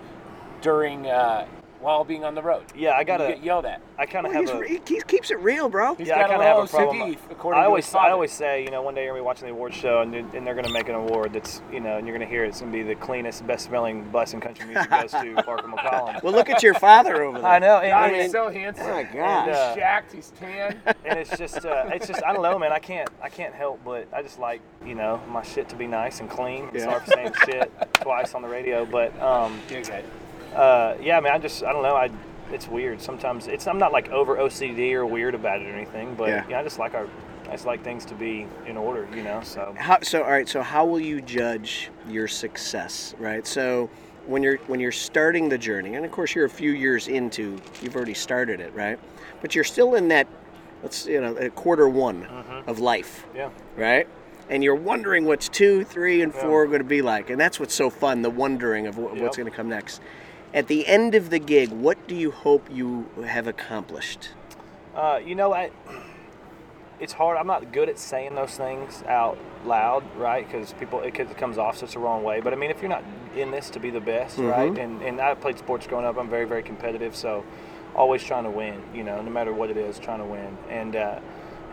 [0.63, 1.47] during uh,
[1.81, 2.65] while being on the road.
[2.75, 3.29] Yeah, I gotta.
[3.29, 3.81] get yelled at.
[3.99, 4.61] I kind of Well, have he's a.
[4.61, 5.95] re- he keeps- keeps it real, bro.
[5.95, 7.11] He's yeah, I got a kind of have a little problem.
[7.15, 9.27] OCD, according I always, his I always say, you know, one day you're gonna be
[9.27, 12.07] watching the award show and, and they're gonna make an award that's, you know, and
[12.07, 15.35] you're gonna hear it's gonna be the cleanest, best-smelling bus in country music goes to
[15.45, 16.23] Parker McCollum.
[16.23, 17.47] Well, look at your father over there.
[17.51, 18.87] I know, and, God, and- he's so handsome.
[18.87, 19.49] Oh my And, gosh.
[19.49, 20.13] uh, uh, jacked.
[20.13, 20.81] He's tan.
[21.05, 22.73] and it's just, uh, it's just, I don't know, man.
[22.73, 25.87] I can't, I can't help but I just like, you know, my shit to be
[25.87, 26.69] nice and clean.
[26.73, 26.85] Yeah.
[26.85, 30.05] Sorry for saying shit twice on the radio, but um, You're good.
[30.57, 31.95] Uh, yeah, mean, I just, I don't know.
[31.95, 32.11] I,
[32.53, 33.01] it's weird.
[33.01, 36.45] Sometimes it's, I'm not like over OCD or weird about it or anything, but Yeah.
[36.49, 37.09] yeah, I just like our,
[37.49, 39.41] I just like things to be in order, you know.
[39.43, 39.75] So.
[39.77, 40.49] How, so all right.
[40.49, 43.15] So how will you judge your success?
[43.19, 43.47] Right.
[43.47, 43.89] So
[44.27, 47.57] when you're when you're starting the journey, and of course you're a few years into,
[47.83, 48.99] you've already started it, right?
[49.41, 50.27] But you're still in that,
[50.83, 52.69] let's you know, quarter one Mm-hmm.
[52.69, 53.51] of life, Yeah.
[53.77, 54.09] right?
[54.49, 56.43] And you're wondering what's two, three, and Yeah.
[56.43, 59.33] four going to be like, and that's what's so fun—the wondering of what's Yep.
[59.37, 60.01] going to come next.
[60.57, 64.31] At the end of the gig, what do you hope you have accomplished?
[64.95, 65.71] Uh, you know, I,
[66.99, 67.37] it's hard.
[67.37, 70.51] I'm not good at saying those things out loud, right?
[70.51, 72.41] Because people, it, it comes off such a wrong way.
[72.41, 73.05] But I mean, if you're not
[73.37, 74.79] in this to be the best, right?
[74.79, 76.17] And and I played sports growing up.
[76.17, 77.45] I'm very very competitive, so
[77.95, 78.83] always trying to win.
[78.95, 80.57] You know, no matter what it is, trying to win.
[80.71, 81.21] And uh,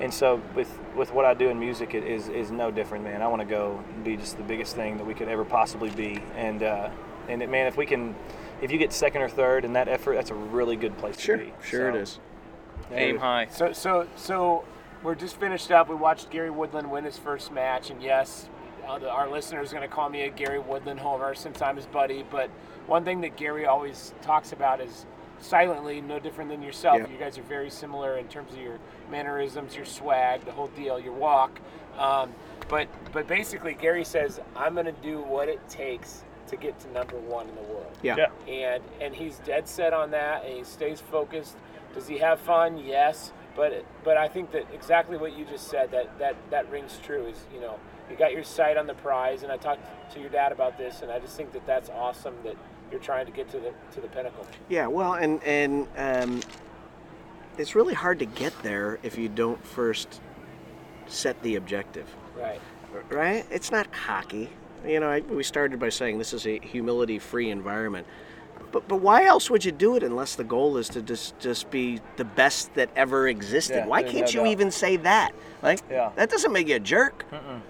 [0.01, 3.21] and so with with what I do in music, it is is no different, man.
[3.21, 6.21] I want to go be just the biggest thing that we could ever possibly be.
[6.35, 6.89] And uh,
[7.29, 8.13] and it, man, if we can.
[8.63, 11.35] If you get second or third in that effort, that's a really good place Sure,
[11.35, 11.53] to be.
[11.65, 12.19] sure it So, is.
[12.93, 13.47] Aim high.
[13.51, 14.63] So, so, so
[15.03, 15.89] we're just finished up.
[15.89, 18.47] We watched Gary Woodland win his first match, and yes,
[18.87, 21.87] uh, our listeners are going to call me a Gary Woodland homer since I'm his
[21.87, 22.23] buddy.
[22.31, 22.49] But
[22.87, 25.05] one thing that Gary always talks about is
[25.41, 26.99] silently, no different than yourself.
[26.99, 27.07] Yeah.
[27.09, 28.79] You guys are very similar in terms of your
[29.11, 31.59] mannerisms, your swag, the whole deal, your walk.
[31.97, 32.33] Um,
[32.69, 36.23] but, but basically, Gary says, "I'm going to do what it takes
[36.55, 38.15] to get to number one in the world." Yeah.
[38.17, 38.53] Yeah.
[38.53, 41.55] and and he's dead set on that and he stays focused
[41.93, 45.91] does he have fun yes but but i think that exactly what you just said
[45.91, 49.43] that that that rings true is you know you got your sight on the prize
[49.43, 52.35] and i talked to your dad about this and i just think that that's awesome
[52.43, 52.55] that
[52.91, 56.41] you're trying to get to the to the pinnacle Yeah, well, and and um,
[57.57, 60.21] it's really hard to get there if you don't first
[61.07, 62.61] set the objective, right
[63.09, 63.45] right?
[63.49, 64.49] It's not cocky.
[64.85, 68.05] You know, I, we started by saying this is a humility-free environment,
[68.71, 71.69] but but why else would you do it unless the goal is to just just
[71.71, 73.77] be the best that ever existed?
[73.77, 74.47] Yeah, why can't no you doubt.
[74.47, 75.31] even say that?
[75.61, 76.11] Like, Yeah.
[76.15, 77.25] that doesn't make you a jerk,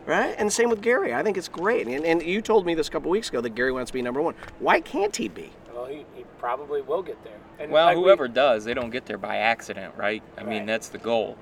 [0.07, 0.33] right?
[0.39, 1.13] And same with Gary.
[1.13, 1.87] I think it's great.
[1.87, 4.01] And, and you told me this a couple weeks ago that Gary wants to be
[4.01, 4.33] number one.
[4.59, 5.51] Why can't he be?
[5.73, 8.89] well he, he probably will get there and Well, like we- whoever does, they don't
[8.91, 10.21] get there by accident, right?
[10.37, 10.49] I Right.
[10.49, 11.35] mean, that's the goal.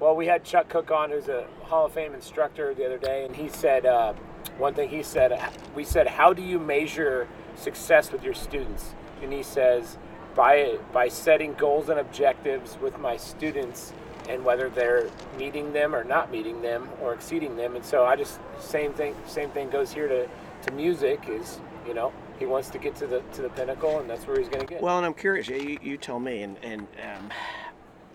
[0.00, 3.24] Well, we had Chuck Cook on, who's a Hall of Fame instructor, the other day,
[3.24, 4.14] and he said uh,
[4.62, 4.88] one thing.
[4.88, 5.38] He said,
[5.74, 9.98] "We said, how do you measure success with your students?" And he says,
[10.34, 13.92] "By by setting goals and objectives with my students,
[14.28, 18.16] and whether they're meeting them or not meeting them or exceeding them." And so I
[18.16, 19.14] just same thing.
[19.26, 20.28] Same thing goes here to
[20.62, 21.28] to music.
[21.28, 24.38] Is you know he wants to get to the to the pinnacle, and that's where
[24.38, 24.82] he's going to get.
[24.82, 25.48] Well, and I'm curious.
[25.48, 27.30] You, you tell me, and and um,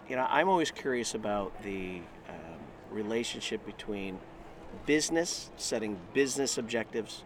[0.10, 4.20] you know, I'm always curious about the um, relationship between
[4.86, 7.24] business, setting business objectives,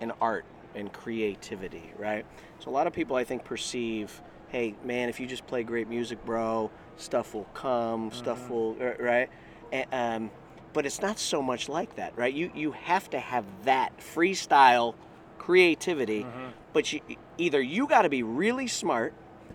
[0.00, 1.92] and art and creativity.
[1.98, 2.24] Right.
[2.60, 5.88] So a lot of people, I think, perceive, hey, man, if you just play great
[5.88, 9.28] music, bro, stuff will come, stuff will, right.
[9.72, 10.30] And, um,
[10.72, 12.32] but it's not so much like that, right?
[12.32, 14.94] You you have to have that freestyle
[15.38, 16.26] creativity,
[16.72, 17.00] but you,
[17.36, 19.12] either you got to be really smart,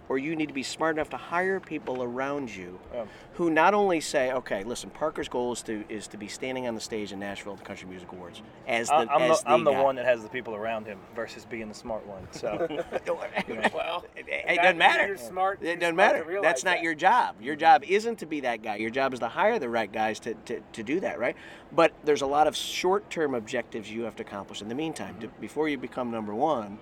[0.10, 3.06] or you need to be smart enough to hire people around you Yeah.
[3.34, 6.76] who not only say, okay, listen, Parker's goal is to is to be standing on
[6.76, 9.52] the stage in Nashville at the Country Music Awards as the I- I'm, as the,
[9.52, 9.84] I'm the guy.
[9.84, 12.28] one that has the people around him versus being the smart one.
[12.32, 12.68] So
[13.74, 15.08] well, It, it doesn't matter.
[15.08, 15.62] You're smart.
[15.62, 16.24] It doesn't smart to matter.
[16.24, 16.84] realize That's not that.
[16.84, 17.36] your job.
[17.42, 17.60] Your mm-hmm.
[17.60, 18.78] job isn't to be that guy.
[18.78, 21.36] Your job is to hire the right guys to, to, to do that, right?
[21.72, 25.16] But there's a lot of short term objectives you have to accomplish in the meantime.
[25.16, 25.22] Mm-hmm.
[25.22, 26.80] To, before you become number one,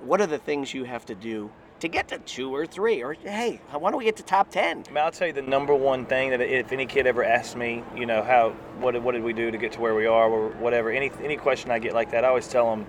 [0.00, 1.50] what are the things you have to do
[1.82, 3.02] to get to two or three?
[3.02, 4.84] Or, hey, why don't we get to top 10?
[4.88, 7.56] I mean, I'll tell you the number one thing that if any kid ever asks
[7.56, 10.06] me, you know, how what did- what did we do to get to where we
[10.06, 12.86] are, or whatever, any any question I get like that, I always tell them,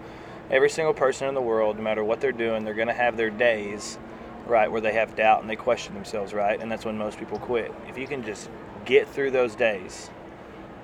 [0.51, 3.17] every single person in the world, no matter what they're doing, they're going to have
[3.17, 3.97] their days,
[4.45, 7.39] right, where they have doubt and they question themselves, right, and that's when most people
[7.39, 7.73] quit.
[7.89, 8.47] If you can just
[8.85, 10.11] get through those days,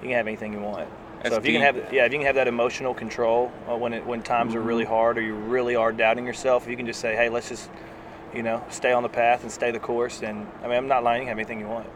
[0.01, 0.89] you can have anything you want.
[1.21, 3.75] That's so if you can have yeah, if you can have that emotional control uh,
[3.75, 6.87] when it when times are really hard or you really are doubting yourself, you can
[6.87, 7.69] just say, hey, let's just
[8.33, 10.21] you know, stay on the path and stay the course.
[10.21, 11.23] And I mean, I'm not lying.
[11.23, 11.87] You have anything you want.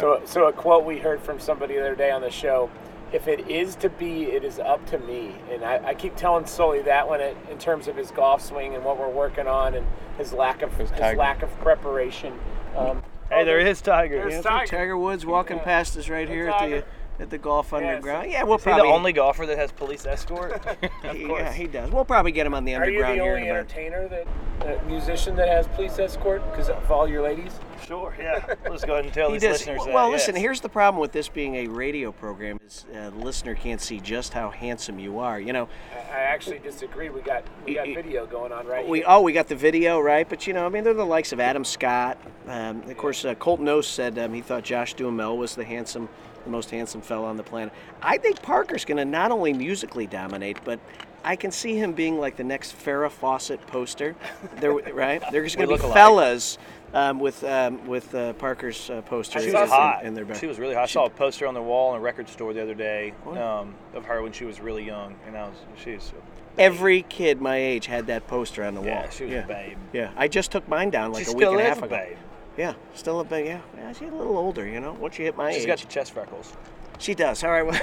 [0.00, 2.70] So, so a quote we heard from somebody the other day on the show:
[3.12, 6.46] "If it is to be, it is up to me." And I, I keep telling
[6.46, 9.74] Sully that when it, in terms of his golf swing and what we're working on,
[9.74, 11.18] and his lack of his, Tiger.
[11.18, 12.38] lack of preparation.
[12.76, 14.16] Um, Hey, oh, there is Tiger.
[14.16, 14.40] there's Yeah.
[14.42, 14.66] Tiger.
[14.66, 15.62] Tiger Woods walking Yeah.
[15.64, 16.84] past us right here at the
[17.22, 18.26] at the Golf Underground.
[18.26, 20.52] so- Yeah, we'll Is he probably the only golfer that has police escort?
[21.04, 21.90] of yeah, he does.
[21.90, 23.60] We'll probably get him on the Are you underground the here only in about.
[23.60, 24.26] entertainer that,
[24.60, 27.52] that musician that has police escort because of all your ladies?
[27.86, 28.14] Sure.
[28.18, 28.54] Yeah.
[28.68, 29.52] Let's go ahead and tell He these does.
[29.60, 29.92] listeners that.
[29.94, 30.20] Well, yes.
[30.28, 30.36] listen.
[30.40, 33.98] Here's the problem with this being a radio program: is uh, the listener can't see
[33.98, 35.40] just how handsome you are.
[35.40, 37.08] You know, I, I actually disagree.
[37.10, 39.06] We got we got Y- y- video going on right we here.
[39.08, 41.40] oh we got the video right, but you know, I mean, they're the likes of
[41.40, 42.18] Adam Scott.
[42.46, 46.08] Um, of course, uh, Colt Knost said um, he thought Josh Duhamel was the handsome,
[46.44, 47.72] the most handsome fella on the planet.
[48.00, 50.80] I think Parker's going to not only musically dominate, but
[51.24, 54.14] I can see him being like the next Farrah Fawcett poster.
[54.56, 55.22] There, right?
[55.30, 56.58] There's going to be fellas
[56.92, 60.04] um, with um, with uh, Parker's uh, poster She in, was hot.
[60.04, 60.38] in their back.
[60.38, 60.84] she was really hot.
[60.84, 63.74] I saw a poster on the wall in a record store the other day um,
[63.94, 66.12] of her when she was really young, and I was she's
[66.58, 68.90] Every kid my age had that poster on the wall.
[68.90, 69.44] Yeah, she was yeah.
[69.44, 69.78] a babe.
[69.92, 71.96] Yeah, I just took mine down like she a week and a half a ago.
[71.96, 72.16] babe.
[72.56, 73.46] Yeah, still a bit.
[73.46, 74.66] Yeah, yeah, she's a little older.
[74.66, 76.54] You know, once you hit my She's age, got your chest freckles.
[76.98, 77.42] she does.
[77.42, 77.64] All right.
[77.66, 77.80] Well,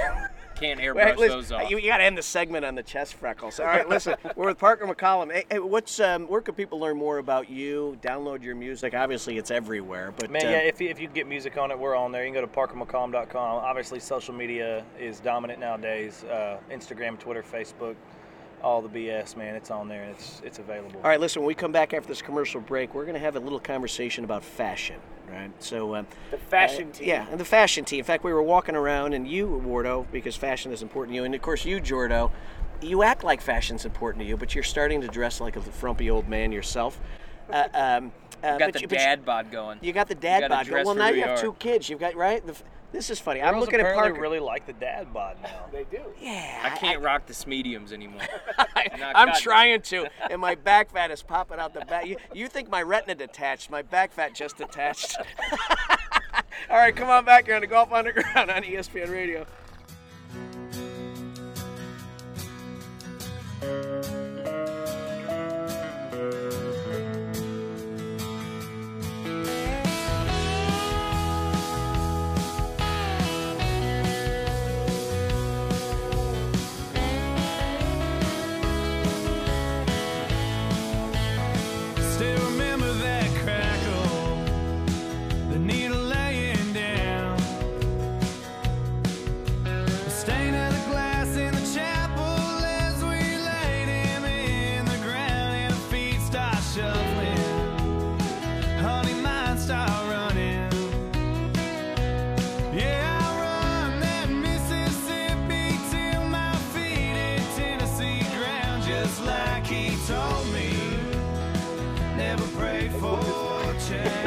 [0.56, 1.70] Can't airbrush Wait, listen, those off.
[1.70, 3.60] You, you got to end the segment on the chest freckles.
[3.60, 5.32] All right, listen, we're with Parker McCollum.
[5.32, 7.98] Hey, hey, what's um, where can people learn more about you?
[8.02, 8.94] Download your music.
[8.94, 10.14] Obviously, it's everywhere.
[10.16, 12.26] But Man, uh, yeah, if you, if you get music on it, we're on there.
[12.26, 13.36] You can go to parkermccollum.com.
[13.64, 16.24] Obviously, social media is dominant nowadays.
[16.26, 17.96] Uh, Instagram, Twitter, Facebook,
[18.64, 19.56] all the BS, man.
[19.56, 21.00] It's on there and it's it's available.
[21.04, 21.42] All right, listen.
[21.42, 24.24] When we come back after this commercial break, we're going to have a little conversation
[24.24, 24.98] about fashion.
[25.32, 25.52] Right.
[25.60, 25.96] So.
[25.96, 27.08] Um, The fashion uh, team.
[27.08, 28.00] Yeah, and the fashion team.
[28.00, 31.24] In fact, we were walking around, and you, Wardo, because fashion is important to you,
[31.24, 32.32] and of course you, Jordo,
[32.82, 36.10] you act like fashion's important to you, but you're starting to dress like a frumpy
[36.10, 37.00] old man yourself.
[37.52, 38.12] Uh, um,
[38.44, 39.78] uh, Got the you- dad bod going.
[39.82, 40.66] You got the dad bod.
[40.66, 41.42] dress Well, now you you have are.
[41.42, 41.90] two kids.
[41.90, 42.44] You've got right.
[42.46, 43.42] The, f- this is funny.
[43.42, 44.22] I'm looking at apparently Parker.
[44.22, 45.66] really like the dad bod now.
[45.72, 46.02] They do.
[46.20, 48.22] yeah, I can't rock the mediums anymore.
[48.58, 52.08] I, I'm trying to, and my back fat is popping out the back.
[52.08, 53.70] You, you think my retina detached?
[53.70, 55.18] My back fat just detached.
[56.70, 59.46] All right, come on back here on the Golf Underground on ESPN Radio.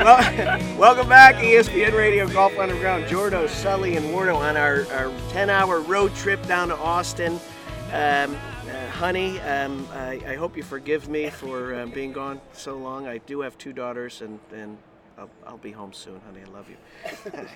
[0.03, 0.19] Well,
[0.79, 3.05] welcome back, ESPN Radio Golf Underground.
[3.05, 7.35] Jordo, Sully, and Wardo on our, our 10 hour road trip down to Austin.
[7.93, 8.37] Um,
[8.69, 13.07] uh, honey, um, I, I hope you forgive me for um, being gone so long.
[13.07, 14.77] I do have two daughters, and, and
[15.19, 16.41] I'll, I'll be home soon, honey.
[16.47, 16.77] I love you.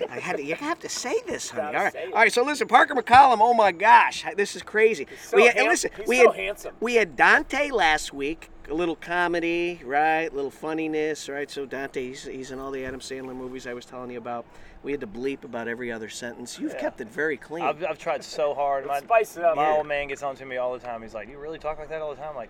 [0.09, 1.73] I had to, you have to say this, honey.
[1.73, 2.13] Gotta All right, say it.
[2.13, 2.31] all right.
[2.33, 3.37] So listen, Parker McCollum.
[3.39, 5.07] Oh my gosh, this is crazy.
[5.25, 6.75] so we had, hand- listen, he's we so had handsome.
[6.79, 8.49] we had Dante last week.
[8.69, 10.29] A little comedy, right?
[10.29, 11.49] A little funniness, right?
[11.49, 14.45] So Dante, he's, he's in all the Adam Sandler movies I was telling you about.
[14.83, 16.59] We had to bleep about every other sentence.
[16.59, 17.63] You've kept it very clean.
[17.63, 18.85] I've, I've tried so hard.
[18.85, 19.55] My, spice it up.
[19.55, 19.77] my Yeah.
[19.77, 21.01] old man gets on to me all the time.
[21.01, 22.49] He's like, "You really talk like that all the time?" I'm like,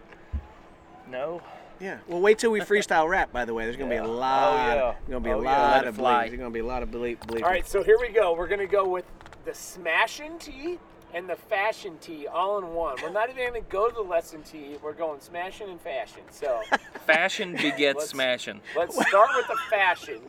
[1.09, 1.39] no.
[1.79, 1.99] Yeah.
[2.07, 3.31] Well, wait till we freestyle rap.
[3.31, 4.03] By the way, there's gonna be Yeah.
[4.03, 4.75] a Oh, lot.
[4.77, 4.95] yeah.
[5.09, 5.61] Gonna be a Oh, yeah.
[5.61, 6.13] lot Let it of fly.
[6.25, 6.27] bleep.
[6.29, 7.17] There's gonna be a lot of bleep.
[7.19, 7.43] bleep.
[7.43, 8.33] All right, so here we go.
[8.33, 9.05] We're gonna go with
[9.45, 10.79] the smashing tee
[11.13, 12.97] and the fashion tee all in one.
[13.01, 14.77] We're not even gonna go to the lesson tee.
[14.81, 16.21] We're going smashing and fashion.
[16.31, 16.61] So
[17.05, 18.61] Fashion begets Let's- smashing.
[18.75, 20.21] let's start with the fashion.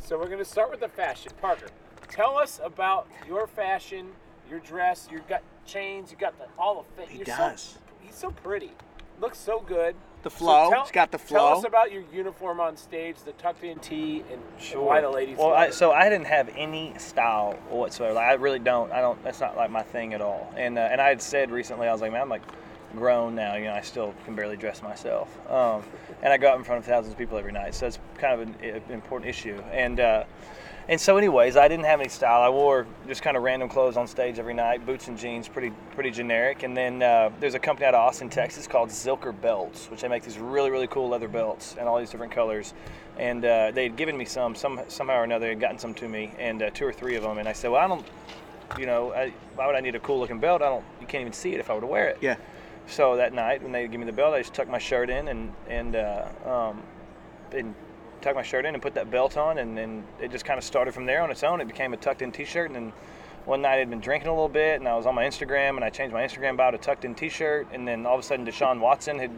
[0.00, 1.32] So we're gonna start with the fashion.
[1.40, 1.68] Parker,
[2.08, 4.12] tell us about your fashion,
[4.50, 5.06] your dress.
[5.10, 6.10] You got chains.
[6.10, 7.10] You got the all the fit.
[7.10, 7.60] He You're does.
[7.62, 8.72] So, he's so pretty.
[9.20, 9.94] Looks so good.
[10.22, 10.70] The flow.
[10.70, 11.58] tell, He's got the Tell flow.
[11.58, 15.38] us about your uniform on stage, the tucked in tee, and, and why the ladies.
[15.38, 18.14] Well, I, so I didn't have any style whatsoever.
[18.14, 18.90] Like, I really don't.
[18.90, 19.22] I don't.
[19.22, 20.52] That's not like my thing at all.
[20.56, 22.42] And uh, and I had said recently, I was like, man, I'm like
[22.96, 23.54] grown now.
[23.54, 25.28] You know, I still can barely dress myself.
[25.48, 25.82] Um,
[26.22, 28.40] and I go out in front of thousands of people every night, so it's kind
[28.40, 29.62] of an, an important issue.
[29.72, 30.24] And uh,
[30.88, 32.40] and so, anyways, I didn't have any style.
[32.40, 35.70] I wore just kind of random clothes on stage every night, boots and jeans, pretty
[35.94, 36.62] pretty generic.
[36.62, 40.08] And then uh, there's a company out of Austin, Texas called Zilker Belts, which they
[40.08, 42.74] make these really really cool leather belts and all these different colors.
[43.18, 45.92] And uh, they had given me some, some somehow or another, they had gotten some
[45.94, 47.38] to me, and uh, two or three of them.
[47.38, 48.06] And I said, well, I don't,
[48.78, 50.62] you know, I, why would I need a cool looking belt?
[50.62, 52.18] I don't, you can't even see it if I were to wear it.
[52.20, 52.36] Yeah.
[52.86, 55.28] So that night when they gave me the belt, I just tucked my shirt in
[55.28, 56.82] and and uh, um,
[57.52, 57.74] and
[58.20, 60.64] tucked my shirt in and put that belt on, and then it just kind of
[60.64, 61.60] started from there on its own.
[61.60, 62.92] It became a tucked-in T-shirt, and then
[63.44, 65.84] one night I'd been drinking a little bit, and I was on my Instagram, and
[65.84, 68.80] I changed my Instagram bio to tucked-in T-shirt, and then all of a sudden Deshaun
[68.80, 69.30] Watson had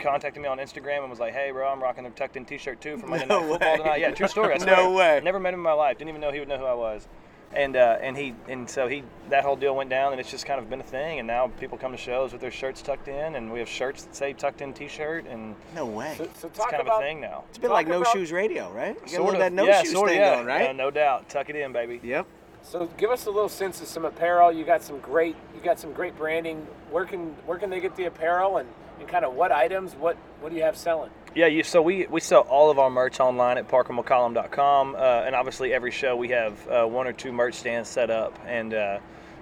[0.00, 2.98] contacted me on Instagram and was like, "Hey, bro, I'm rocking the tucked-in T-shirt too
[2.98, 3.76] for Monday No Night Football way.
[3.78, 4.54] tonight." Yeah, true story.
[4.60, 5.20] I No way.
[5.22, 5.98] Never met him in my life.
[5.98, 7.06] Didn't even know he would know who I was.
[7.54, 10.44] And uh, and he and so he that whole deal went down and it's just
[10.44, 13.06] kind of been a thing and now people come to shows with their shirts tucked
[13.08, 16.14] in and we have shirts that say tucked in T-shirt and No way.
[16.18, 17.44] so, so it's talk kind about of a thing now.
[17.48, 18.96] It's a bit Talk like no about- shoes radio, right?
[19.04, 19.40] You Sort of.
[19.40, 20.34] that no yeah, shoes sort of, thing yeah.
[20.34, 20.70] going, right?
[20.70, 21.28] Uh, no doubt.
[21.28, 22.00] Tuck it in, baby.
[22.02, 22.26] Yep.
[22.62, 24.50] So give us a little sense of some apparel.
[24.50, 26.66] You got some great, you got some great branding.
[26.90, 29.92] Where can where can they get the apparel and, and kind of what items?
[29.94, 31.10] What what do you have selling?
[31.34, 35.34] Yeah, you, so we, we sell all of our merch online at parkermccollum.com, uh, and
[35.34, 39.00] obviously every show we have uh, one or two merch stands set up, and uh,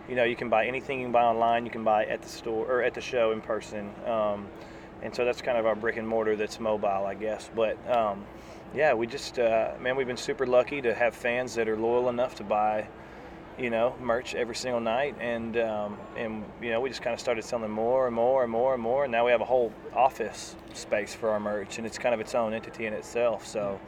[0.08, 2.30] you know, you can buy anything you can buy online, you can buy at the
[2.30, 3.90] store or at the show in person.
[4.06, 4.48] Um,
[5.02, 7.50] and so that's kind of our brick and mortar that's mobile, I guess.
[7.54, 8.24] But um,
[8.74, 12.08] yeah, we just, uh, man, we've been super lucky to have fans that are loyal
[12.08, 12.88] enough to buy,
[13.58, 15.16] you know, merch every single night.
[15.20, 18.50] And, um, and you know, we just kind of started selling more and more and
[18.50, 19.04] more and more.
[19.04, 22.20] And now we have a whole office space for our merch, and it's kind of
[22.20, 23.46] its own entity in itself.
[23.46, 23.80] So,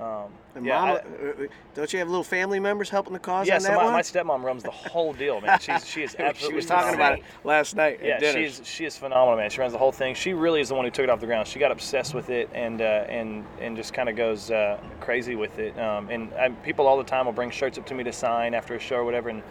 [0.00, 3.18] um, And yeah, Mama, I- uh, uh, don't you have little family members helping the
[3.18, 3.92] cause yeah, on so that my, one?
[3.92, 5.58] my stepmom runs the whole deal, man.
[5.58, 6.46] She's she is absolutely.
[6.48, 8.38] she was talking about it last night at Yeah, dinner.
[8.48, 9.50] she's she is phenomenal, man.
[9.50, 10.14] She runs the whole thing.
[10.14, 11.48] She really is the one who took it off the ground.
[11.48, 15.34] She got obsessed with it and uh, and and just kind of goes uh, crazy
[15.34, 15.76] with it.
[15.78, 18.54] Um, and I, people all the time will bring shirts up to me to sign
[18.54, 19.30] after a show or whatever.
[19.30, 19.42] And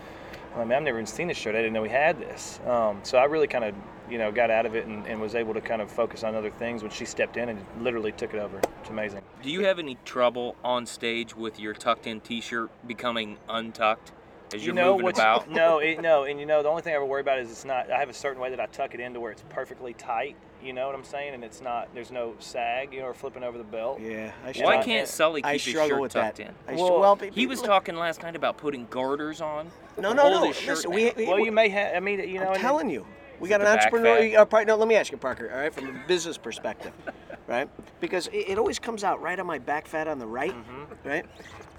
[0.53, 1.55] I'm like, man, I've never even seen this shirt.
[1.55, 2.59] I didn't know we had this.
[2.65, 3.75] Um, so I really kind of
[4.09, 6.35] you know got out of it and, and was able to kind of focus on
[6.35, 8.59] other things when she stepped in and literally took it over.
[8.81, 9.21] It's amazing.
[9.41, 14.11] Do you have any trouble on stage with your tucked in T-shirt becoming untucked
[14.53, 15.49] as you you're know moving about?
[15.49, 17.65] no it, no and you know the only thing i ever worry about is it's
[17.65, 20.35] not i have a certain way that i tuck it into where it's perfectly tight
[20.63, 23.41] you know what i'm saying and it's not there's no sag you know or flipping
[23.43, 26.37] over the belt yeah, I Why Why can't Sully keep I his shirt with tucked
[26.37, 26.49] that.
[26.49, 26.53] in?
[26.67, 29.71] I Well, well, He was talking last night about putting garters on.
[29.97, 30.41] No, no, no.
[30.67, 33.05] Listen, we, we, well you may have i mean you know I'm and- telling you,
[33.43, 34.37] we got an entrepreneur.
[34.37, 35.51] Uh, part, no, let me ask you, Parker.
[35.51, 36.93] All right, from a business perspective,
[37.47, 37.69] right?
[37.99, 41.07] Because it, it always comes out right on my back fat on the right, Mm-hmm.
[41.07, 41.25] right?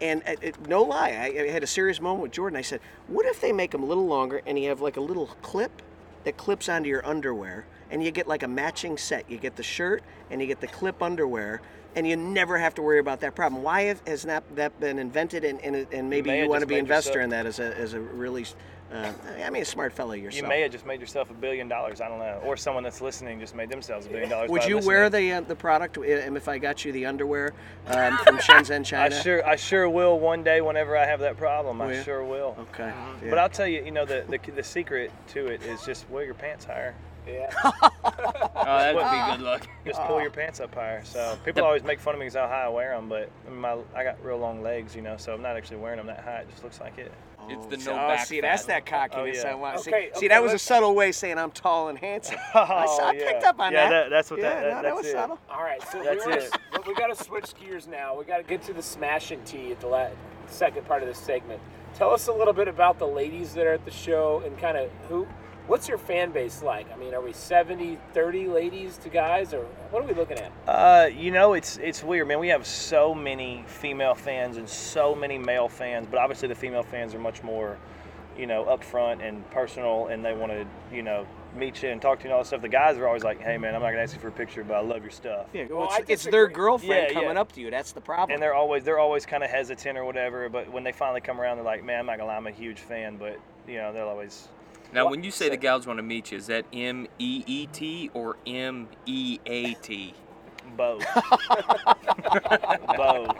[0.02, 2.58] And it, it, no lie, I, I had a serious moment with Jordan.
[2.58, 5.00] I said, "What if they make them a little longer and you have like a
[5.00, 5.80] little clip
[6.24, 9.30] that clips onto your underwear, and you get like a matching set?
[9.30, 11.62] You get the shirt and you get the clip underwear."
[11.96, 13.62] And you never have to worry about that problem.
[13.62, 15.44] Why have, has not that been invented?
[15.44, 17.92] And, and, and maybe may you, want to be investor in that as a, as
[17.92, 18.44] a really,
[18.92, 19.12] uh,
[19.44, 20.42] I mean, a smart fellow yourself.
[20.42, 23.00] you may have just made yourself a billion dollars i don't know or someone that's
[23.00, 24.86] listening just made themselves a billion dollars Would you listening.
[24.94, 25.98] wear the uh, the product?
[25.98, 27.54] uh, if I got you the underwear
[27.88, 29.22] um, from Shenzhen, China, I China?
[29.22, 30.60] sure, I sure will one day.
[30.60, 32.02] Whenever I have that problem, Will I ya?
[32.02, 32.56] sure will.
[32.72, 32.92] Okay.
[33.22, 33.30] yeah.
[33.30, 36.24] But I'll tell you, you know, the, the the secret to it is just wear
[36.24, 36.94] your pants higher.
[37.26, 37.50] Yeah.
[38.66, 39.66] Oh, that would be good luck.
[39.84, 41.04] Just pull your pants up higher.
[41.04, 43.50] So people always make fun of me because how high I wear them, but I,
[43.50, 46.06] mean, my I got real long legs, you know, so I'm not actually wearing them
[46.06, 46.40] that high.
[46.40, 47.12] It just looks like it.
[47.48, 49.52] It's oh, the Oh, no oh, back see, that's that oh, cockiness Oh, yeah.
[49.52, 49.80] I want.
[49.80, 52.36] See, okay, see, that was a subtle way of saying I'm tall and handsome.
[52.54, 53.90] Oh, I, saw, I Oh, picked up on Yeah, that.
[54.04, 55.12] that- that's what yeah, that- no, that- that was it.
[55.12, 55.38] subtle.
[55.50, 56.52] All right, so That's we, wanna, it.
[56.72, 58.16] but we got to switch gears now.
[58.16, 60.08] We got to get to the smashing tea at the la-
[60.46, 61.60] second part of this segment.
[61.94, 64.76] Tell us a little bit about the ladies that are at the show and kind
[64.76, 65.26] of who.
[65.66, 66.92] What's your fan base like?
[66.92, 70.52] I mean, are we 70, 30 ladies to guys, or what are we looking at?
[70.68, 72.38] Uh, you know, it's it's weird, man.
[72.38, 76.82] We have so many female fans and so many male fans, but obviously the female
[76.82, 77.78] fans are much more,
[78.36, 82.18] you know, upfront and personal, and they want to, you know, meet you and talk
[82.18, 82.60] to you and all that stuff.
[82.60, 84.64] The guys are always like, "Hey, man, I'm not gonna ask you for a picture,
[84.64, 87.40] but I love your stuff." Yeah, Well, well, it's, it's their girlfriend Yeah, coming yeah.
[87.40, 87.70] up to you.
[87.70, 88.34] That's the problem.
[88.34, 91.40] And they're always they're always kind of hesitant or whatever, but when they finally come
[91.40, 93.94] around, they're like, "Man, I'm not gonna lie, I'm a huge fan," but you know,
[93.94, 94.48] they'll always.
[94.94, 97.42] Now, What- when you say the gals want to meet you, is that M E
[97.46, 100.14] E T or M E A T?
[100.76, 101.04] Both.
[102.96, 103.36] Both.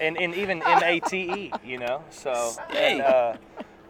[0.00, 2.02] And, and even M A T E, you know?
[2.10, 2.92] So, Hey.
[2.92, 3.36] and, uh,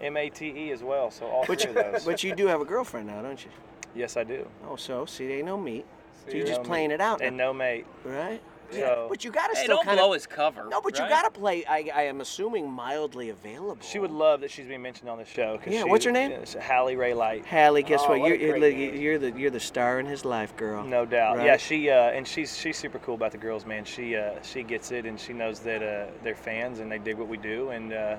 [0.00, 1.10] M A T E as well.
[1.10, 2.04] So, all but, three you, of those.
[2.04, 3.50] but you do have a girlfriend now, don't you?
[3.94, 4.46] yes, I do.
[4.68, 5.84] Oh, so see, they no meet.
[6.24, 7.86] So See, you're just no playing it out, And no mate.
[8.04, 8.40] right?
[8.70, 10.66] So, But you got to Hey, still don't kind blow his cover.
[10.68, 11.64] No, but you got to play.
[11.66, 13.78] I, I am assuming mildly available.
[13.80, 15.58] she would love that she's being mentioned on the show.
[15.66, 16.32] Yeah, she- what's her name?
[16.32, 17.46] It's Hallie Ray Light.
[17.46, 18.20] Hallie, guess Oh, what?
[18.20, 20.84] what You're, you're, you're the you're the star in his life, girl.
[20.84, 21.36] No doubt.
[21.38, 21.46] Right?
[21.46, 23.84] Yeah, she uh, and she's she's super cool about the girls, man.
[23.84, 27.16] She uh, she gets it, and she knows that uh, they're fans and they dig
[27.16, 28.16] what we do, and uh,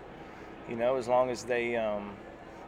[0.69, 2.11] you know, as long as they, um,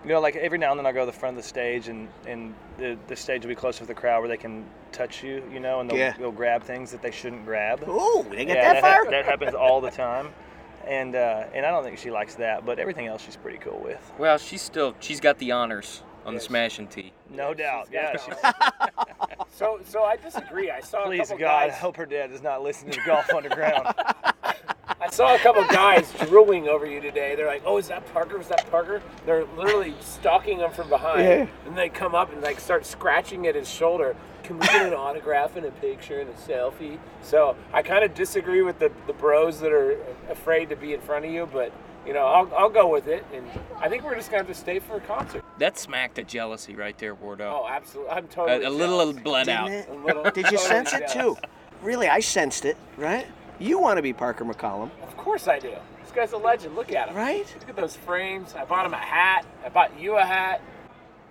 [0.03, 1.87] you know, like every now and then I'll go to the front of the stage,
[1.87, 5.23] and and the the stage will be close with the crowd where they can touch
[5.23, 6.13] you, you know, and they'll, Yeah.
[6.17, 7.87] they'll grab things that they shouldn't grab.
[7.87, 9.11] Ooh, they get Yeah, that ha- far?
[9.11, 10.29] that happens all the time.
[10.87, 13.79] And uh, and I don't think she likes that, but everything else she's pretty cool
[13.83, 13.99] with.
[14.17, 16.43] Well, she's still she's got the honors on Yes.
[16.43, 17.11] the smashing tee.
[17.29, 17.85] No doubt.
[17.87, 18.17] she's Yeah.
[18.17, 18.35] She's.
[19.51, 20.71] So, so I disagree.
[20.71, 21.77] I saw a please couple God, guys.
[21.79, 23.87] hope her dad does not listen to Golf Underground.
[25.09, 27.33] I saw a couple guys drooling over you today.
[27.35, 28.37] They're like, "Oh, is that Parker?
[28.37, 31.47] Was that Parker?" They're literally stalking him from behind, Yeah.
[31.65, 34.15] and they come up and like start scratching at his shoulder.
[34.43, 36.99] Can we get an autograph and a picture and a selfie?
[37.23, 39.97] So I kind of disagree with the, the bros that are
[40.29, 41.71] afraid to be in front of you, but
[42.05, 43.25] you know, I'll, I'll go with it.
[43.33, 43.45] And
[43.77, 45.43] I think we're just gonna have to stay for a concert.
[45.57, 47.41] That smacked at jealousy right there, Wardo.
[47.51, 48.11] Oh, absolutely.
[48.11, 49.23] I'm totally a, a little jealous.
[49.23, 49.69] bled Didn't out.
[49.71, 49.89] it?
[49.89, 51.35] A little- Did you totally sense it too?
[51.81, 53.25] Really, I sensed it, right?
[53.59, 55.73] You want to be Parker McCollum, Of course I do.
[56.03, 56.75] This guy's a legend.
[56.75, 57.15] Look at him.
[57.15, 57.45] right?
[57.59, 58.55] Look at those frames.
[58.55, 59.45] I bought him a hat.
[59.65, 60.61] I bought you a hat.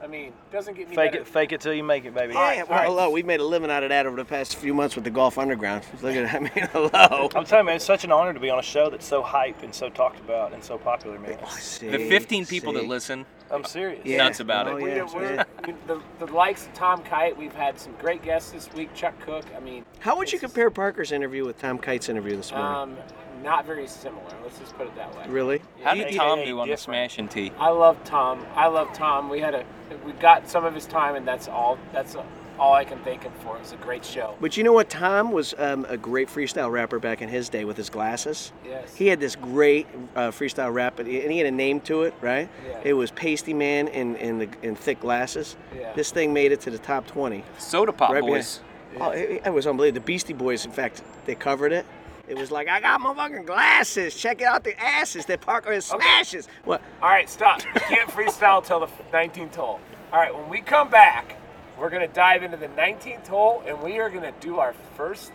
[0.00, 1.22] I mean, doesn't get me Fake better.
[1.22, 2.32] it, fake it till you make it, baby.
[2.32, 2.88] Yeah, right, well, all right.
[2.88, 3.10] hello.
[3.10, 5.38] We've made a living out of that over the past few months with the Golf
[5.38, 5.84] Underground.
[6.02, 7.28] Look at I mean, hello.
[7.34, 9.22] I'm telling you, man, it's such an honor to be on a show that's so
[9.22, 11.38] hype and so talked about and so popular, man.
[11.50, 12.78] See, The 15 people see.
[12.78, 14.00] that listen, I'm serious.
[14.04, 14.18] Yeah.
[14.18, 14.96] nuts about Oh, it.
[14.96, 15.44] Yeah, we're, yeah.
[15.66, 17.36] we- the, the likes of Tom Kite.
[17.36, 18.92] We've had some great guests this week.
[18.94, 19.44] Chuck Cook.
[19.56, 22.96] I mean, How would you compare Parker's interview with Tom Kite's interview this morning?
[22.96, 22.96] Um,
[23.42, 24.24] not very similar.
[24.42, 25.24] Let's just put it that way.
[25.28, 25.62] really?
[25.82, 26.80] How did you- Tom you- do on the different.
[27.10, 27.52] Smash and Tea?
[27.58, 28.44] I love Tom.
[28.54, 29.28] I love Tom.
[29.30, 29.64] We had a,
[30.04, 31.78] we got some of his time, and that's all.
[31.92, 32.16] That's
[32.58, 33.56] all I can thank him for.
[33.56, 34.34] It was a great show.
[34.40, 34.90] But you know what?
[34.90, 38.52] Tom was um, a great freestyle rapper back in his day with his glasses.
[38.64, 38.94] Yes.
[38.94, 39.86] He had this great
[40.16, 42.48] uh, freestyle rap, and he had a name to it, right?
[42.66, 42.80] Yeah.
[42.84, 45.56] It was Pasty Man in in, the, in thick glasses.
[45.76, 45.92] Yeah.
[45.94, 47.44] This thing made it to the top 20.
[47.58, 48.60] Soda Pop Right Boys.
[49.00, 50.00] Oh, it, it was unbelievable.
[50.00, 51.86] The Beastie Boys, in fact, they covered it.
[52.26, 54.14] It was like, I got my fucking glasses.
[54.14, 56.46] Check it out the asses that Parker has smashes.
[56.64, 56.82] What?
[57.00, 57.62] All right, stop.
[57.64, 59.80] You can't freestyle till the 19th hole.
[60.12, 61.37] All right, when we come back,
[61.78, 65.32] we're gonna dive into the 19th hole, and we are gonna do our first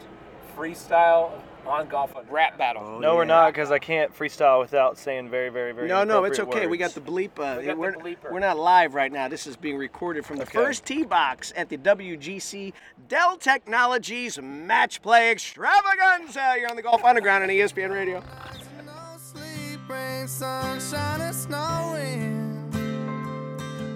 [0.57, 1.31] freestyle
[1.65, 2.15] on golf.
[2.15, 2.31] Under.
[2.31, 2.99] Rap battle.
[2.99, 5.87] No, we're not, because I can't freestyle without saying very, very, very.
[5.87, 6.71] No, no, it's inappropriate okay.
[6.71, 7.31] We got the bleep.
[7.37, 8.31] Uh, we got we're, bleeper.
[8.31, 9.27] we're not live right now.
[9.27, 10.53] This is being recorded from the Okay.
[10.53, 12.73] first tee box at the WGC
[13.07, 16.55] Dell Technologies Match Play Extravaganza.
[16.59, 18.21] You're on the Golf Underground on ESPN Radio.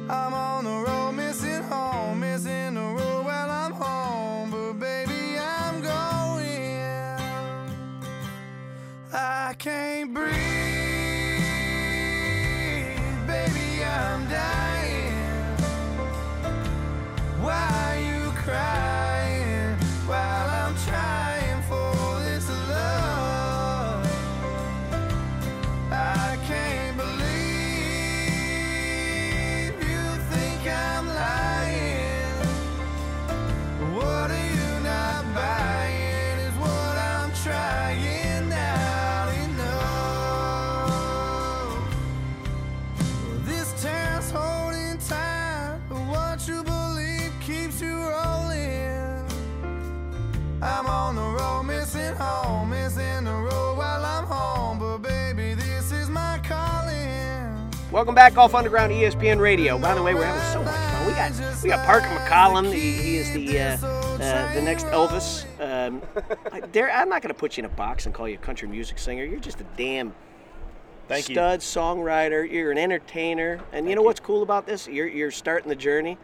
[0.09, 4.51] I'm on the road, missing home, missing the road while I'm home.
[4.51, 7.19] But baby, I'm going.
[9.13, 10.33] I can't breathe,
[13.27, 15.13] baby, I'm dying.
[17.41, 18.96] Why you crying
[57.97, 59.79] Welcome back, Golf Underground ESPN Radio.
[59.79, 61.07] By the way, we're having so much fun.
[61.07, 62.71] We got we got Parker McCollum.
[62.71, 63.87] He, he is the uh,
[64.23, 65.45] uh, the next Elvis.
[65.59, 66.03] Um,
[66.51, 68.37] I, there, I'm not going to put you in a box and call you a
[68.37, 69.23] country music singer.
[69.23, 70.13] You're just a damn
[71.07, 71.33] Thank you.
[71.33, 72.47] stud songwriter.
[72.47, 74.87] You're an entertainer, and you know what's cool about this?
[74.87, 76.19] You're you're starting the journey,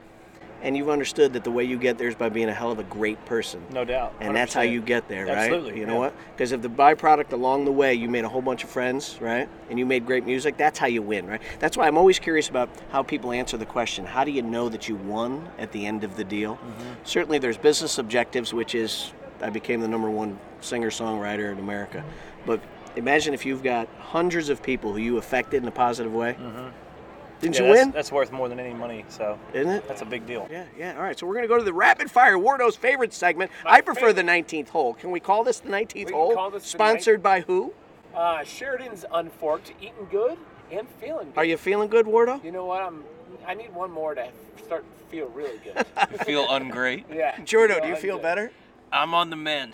[0.63, 2.79] and you've understood that the way you get there is by being a hell of
[2.79, 3.61] a great person.
[3.71, 4.13] No doubt.
[4.21, 5.37] And that's how you get there, right?
[5.37, 5.99] Absolutely, You know yeah.
[5.99, 6.15] what?
[6.31, 9.49] Because if the byproduct along the way, you made a whole bunch of friends, right?
[9.69, 11.41] And you made great music, that's how you win, right?
[11.59, 14.69] That's why I'm always curious about how people answer the question how do you know
[14.69, 16.55] that you won at the end of the deal?
[16.55, 16.93] Mm-hmm.
[17.03, 19.11] Certainly, there's business objectives, which is
[19.41, 22.03] I became the number one singer songwriter in America.
[22.45, 22.61] But
[22.95, 26.37] imagine if you've got hundreds of people who you affected in a positive way.
[27.43, 27.55] Didn't.
[27.55, 27.91] Yeah, you that's, win?
[27.91, 29.87] That's worth more than any money, so Isn't it?
[29.87, 30.47] that's a big deal.
[30.51, 30.95] Yeah, yeah.
[30.97, 33.51] All right, so we're going to go to the rapid fire Wardo's favorite segment.
[33.65, 34.93] I prefer the 19th hole.
[34.93, 36.33] Can we call this the 19th We can hole?
[36.33, 37.73] call this the Sponsored by who?
[38.15, 40.37] Uh, Sheridan's Unforked, eating good
[40.71, 41.37] and feeling good.
[41.37, 42.43] Are you feeling good, Wardo?
[42.43, 42.81] You know what?
[42.81, 43.03] I'm.
[43.45, 44.27] I need one more to
[44.63, 45.85] start feel really good.
[46.11, 47.03] You feel ungreat.
[47.13, 47.35] yeah.
[47.39, 48.23] Jordo, No, do you feel good.
[48.23, 48.51] better?
[48.91, 49.73] I'm on the mend,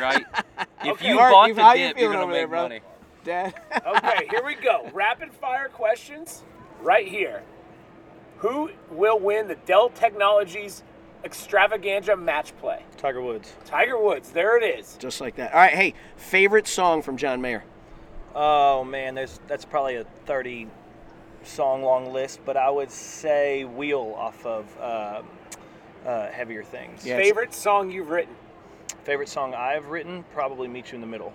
[0.00, 0.24] right?
[0.82, 1.08] If Okay.
[1.08, 2.80] you Mark, bought you- the how you dip, you're feeling gonna over there, make money.
[3.24, 3.54] Dad?
[3.86, 4.88] Okay, here we go.
[4.92, 6.42] Rapid fire questions
[6.82, 7.42] right here.
[8.38, 10.82] Who will win the Dell Technologies
[11.24, 12.82] Extravaganza match play?
[12.96, 13.54] Tiger Woods.
[13.64, 14.30] Tiger Woods.
[14.30, 14.96] There it is.
[14.98, 15.52] Just like that.
[15.52, 17.64] All right, hey, favorite song from John Mayer?
[18.34, 20.68] Oh man, there's that's probably a 30
[21.42, 25.22] song long list, but I would say Wheel off of uh,
[26.04, 27.06] uh, Heavier Things.
[27.06, 27.16] Yeah.
[27.16, 28.34] Favorite song you've written?
[29.04, 31.32] Favorite song I've written probably Meet You in the Middle.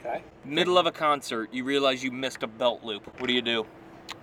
[0.00, 0.22] Okay.
[0.44, 3.20] Middle of a concert, you realize you missed a belt loop.
[3.20, 3.66] What do you do?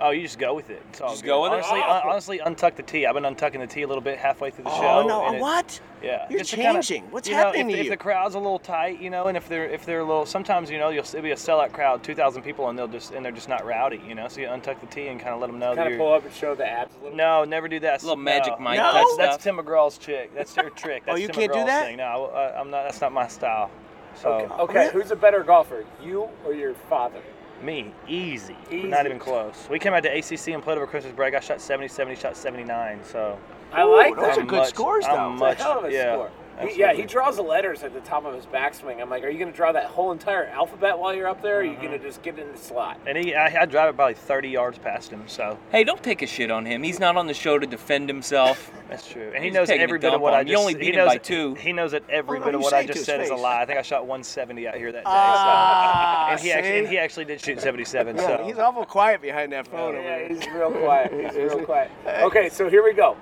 [0.01, 0.81] Oh, you just go with it.
[0.91, 1.27] It's all Just good.
[1.29, 1.55] go with it?
[1.55, 1.91] honestly, Oh.
[1.91, 3.05] un- honestly, untuck the tee.
[3.05, 4.87] I've been untucking the tee a little bit halfway through the oh, show.
[5.03, 5.25] Oh, no.
[5.25, 5.81] and it- What?
[6.01, 7.03] Yeah, You're just to kinda- changing.
[7.11, 7.89] What's you know, happening if, to if you?
[7.91, 10.71] the crowd's a little tight, you know, and if they're if they're a little, sometimes
[10.71, 13.25] you know you'll it'll be a sellout crowd, two thousand people, and they'll just and
[13.25, 14.29] they're just not rowdy, you know.
[14.29, 15.99] So you untuck the tee and kind of let them know that Kind of you're.
[15.99, 17.17] pull up and show the abs a little.
[17.17, 18.01] No, never do that.
[18.01, 18.63] Little Magic no.
[18.63, 18.93] Mike No?
[18.93, 19.55] That's, type that's stuff?
[19.57, 20.33] Tim McGraw's trick.
[20.33, 21.03] That's your trick.
[21.05, 21.85] Oh, That's you Tim can't do McGraw's that?
[21.87, 21.97] Thing.
[21.97, 22.83] No, I, I'm not.
[22.83, 23.69] That's not my style.
[24.15, 24.53] So Okay.
[24.53, 24.89] okay.
[24.93, 27.19] Who's a better golfer, you or your father?
[27.63, 28.55] Me, easy.
[28.71, 28.87] Easy.
[28.87, 29.67] Not even close.
[29.69, 31.33] We came out to ACC and played over Christmas break.
[31.35, 32.99] I shot 70, 70, shot 79.
[33.03, 33.37] So
[33.73, 34.37] I like those that.
[34.37, 35.19] are I'm good much- scores, I'm though.
[35.27, 36.13] A much- hell of a yeah.
[36.13, 36.31] score.
[36.67, 39.01] He, yeah, he draws the letters at the top of his backswing.
[39.01, 41.57] I'm like, are you going to draw that whole entire alphabet while you're up there?
[41.57, 41.85] Or are you Mm-hmm.
[41.85, 42.99] going to just get in the slot?
[43.07, 46.21] And he, I, I drive it probably 30 yards past him, so Hey, don't take
[46.21, 46.83] a shit on him.
[46.83, 48.71] He's not on the show to defend himself.
[48.89, 49.31] that's true.
[49.33, 50.51] And he He's knows every bit of what I just.
[50.51, 51.53] You only he beat him knows by it- two.
[51.55, 53.61] He knows that every Oh, bit of what I just his said is a lie.
[53.61, 55.03] I think I shot 170 out here that day.
[55.05, 56.31] Ah, so.
[56.33, 58.15] and he actually, and he actually did shoot 77.
[58.17, 61.13] Yeah, so he's awful quiet behind that phone over Yeah, he's real quiet.
[61.13, 61.91] He's real quiet.
[62.05, 63.15] Okay, so here we go.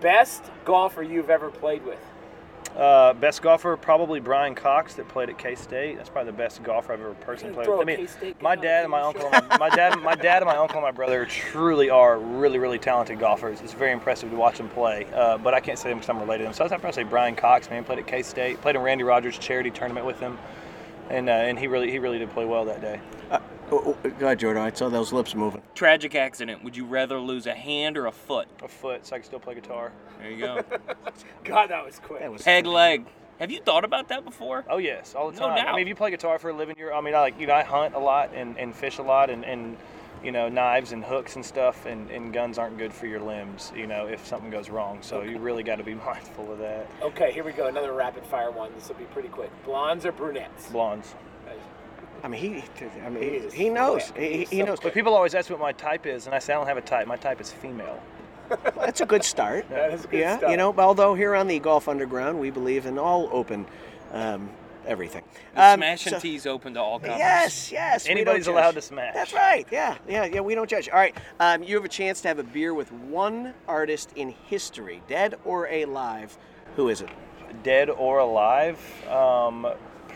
[0.00, 1.98] Best golfer you've ever played with?
[2.76, 5.96] Uh, best golfer, probably Brian Cox that played at K State.
[5.96, 7.78] That's probably the best golfer I've ever personally played with.
[7.78, 10.46] I a mean, my dad and my uncle, and my, my dad, my dad and
[10.46, 13.60] my uncle and my brother truly are really, really talented golfers.
[13.60, 15.06] It's very impressive to watch them play.
[15.12, 16.54] Uh, but I can't say them because I'm related to them.
[16.54, 17.68] So I'd probably say Brian Cox.
[17.68, 18.60] Man, played at K State.
[18.60, 20.38] Played in Randy Rogers' charity tournament with him,
[21.08, 23.00] and uh, and he really he really did play well that day.
[23.72, 24.62] Oh, oh, go Jordan.
[24.62, 25.62] I saw those lips moving.
[25.74, 26.64] Tragic accident.
[26.64, 28.48] Would you rather lose a hand or a foot?
[28.62, 29.92] A foot, so I can still play guitar.
[30.20, 30.64] There you go.
[31.44, 32.20] God, that was quick.
[32.20, 33.06] That was Head, leg.
[33.38, 34.66] Have you thought about that before?
[34.68, 35.58] Oh yes, all the No time.
[35.58, 35.74] I doubt.
[35.76, 36.92] mean, if you play guitar for a living, you're.
[36.92, 39.30] I mean, I like you know, I hunt a lot and, and fish a lot,
[39.30, 39.78] and, and
[40.22, 43.72] you know, knives and hooks and stuff, and, and guns aren't good for your limbs.
[43.74, 46.86] You know, if something goes wrong, so you really got to be mindful of that.
[47.00, 47.68] Okay, here we go.
[47.68, 48.72] Another rapid fire one.
[48.74, 49.50] This will be pretty quick.
[49.64, 50.68] Blondes or brunettes?
[50.70, 51.14] Blondes.
[52.22, 52.64] I mean, he.
[53.04, 54.12] I mean, He he, knows.
[54.16, 54.78] He, he knows.
[54.80, 56.76] But people always ask me what my type is, and I say I don't have
[56.76, 57.06] a type.
[57.06, 58.00] My type is female.
[58.76, 59.66] That's a good start.
[59.70, 60.50] That is a good yeah, start.
[60.50, 60.74] you know.
[60.76, 63.64] Although here on the Golf Underground, we believe in all open,
[64.12, 64.50] um,
[64.86, 65.22] everything.
[65.54, 67.16] The Um, Smash and so- T's open to all comers.
[67.18, 68.06] Yes, yes.
[68.08, 69.14] Anybody's allowed to smash.
[69.14, 69.66] That's right.
[69.70, 70.40] Yeah, yeah, yeah.
[70.40, 70.88] We don't judge.
[70.88, 71.16] All right.
[71.38, 75.36] Um, you have a chance to have a beer with one artist in history, dead
[75.44, 76.36] or alive.
[76.76, 77.08] Who is it?
[77.62, 78.78] Dead or alive?
[79.08, 79.66] Um,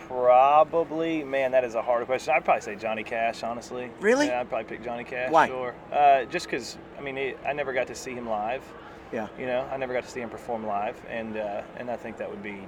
[0.07, 1.23] probably.
[1.23, 2.33] Man, that is a hard question.
[2.35, 3.89] I'd probably say Johnny Cash, honestly.
[3.99, 4.27] Really?
[4.27, 5.31] Yeah, I'd probably pick Johnny Cash.
[5.31, 5.47] Why?
[5.47, 5.75] Sure.
[5.91, 8.63] Uh, just because I mean, it, I never got to see him live.
[9.11, 9.27] Yeah.
[9.39, 12.17] You know, I never got to see him perform live, and uh, and I think
[12.17, 12.67] that would be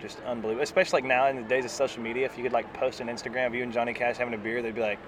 [0.00, 0.62] just unbelievable.
[0.62, 3.08] Especially like now in the days of social media, if you could like post an
[3.08, 4.98] Instagram of you and Johnny Cash having a beer, they'd be like,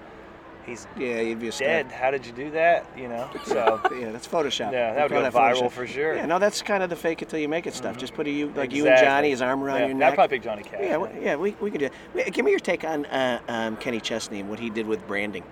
[0.69, 1.83] "He's Yeah, you'd be star.
[1.85, 3.29] How did you do that?" You know.
[3.45, 4.71] So Yeah, that's Photoshop.
[4.71, 5.71] Yeah, that would go viral Photoshop.
[5.71, 6.15] for sure.
[6.15, 7.97] Yeah, no, that's kind of the fake it till you make it stuff.
[7.97, 10.15] Just put a, you like you and Johnny, his arm around yeah, your I'd neck.
[10.15, 10.79] probably pick Johnny Cash.
[10.81, 12.33] yeah, we, yeah, we, we could do it.
[12.33, 15.43] Give me your take on uh, um, Kenny Chesney and what he did with branding.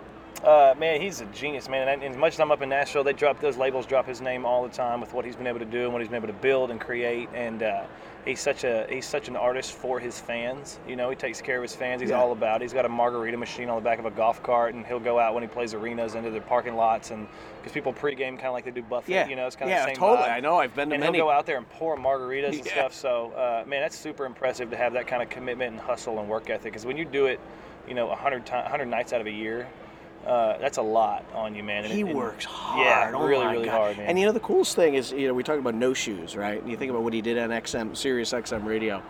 [0.44, 1.88] Uh, man, he's a genius, man.
[1.88, 4.46] And as much as I'm up in Nashville, they drop those labels, drop his name
[4.46, 6.28] all the time with what he's been able to do and what he's been able
[6.28, 7.28] to build and create.
[7.34, 7.84] And uh,
[8.28, 10.80] he's such a he's such an artist for his fans.
[10.88, 12.02] You know, he takes care of his fans.
[12.02, 12.20] He's Yeah.
[12.22, 12.58] all about.
[12.58, 12.66] it.
[12.66, 15.18] He's got a margarita machine on the back of a golf cart, and he'll go
[15.20, 17.28] out when he plays arenas into the parking lots, and
[17.60, 19.12] because people pregame kind of like they do buffet.
[19.12, 20.28] Yeah, You know, it's kind yeah, of the same totally.
[20.28, 20.32] vibe.
[20.32, 20.58] I know.
[20.58, 21.18] I've been to and many.
[21.18, 22.94] he'll go out there and pour margaritas and stuff.
[22.94, 26.30] So, uh, man, that's super impressive to have that kind of commitment and hustle and
[26.30, 26.72] work ethic.
[26.74, 27.40] Because when you do it,
[27.88, 29.68] you know, 100 ti 100 nights out of a year,
[30.26, 31.84] uh, that's a lot on you, man.
[31.86, 32.86] And he it- works hard.
[32.86, 33.78] Yeah, Oh really, really God.
[33.78, 34.08] hard, man.
[34.08, 36.62] And you know the coolest thing is, you know, we talk about no shoes, right?
[36.62, 39.02] And you think about what he did on XM, Sirius XM radio,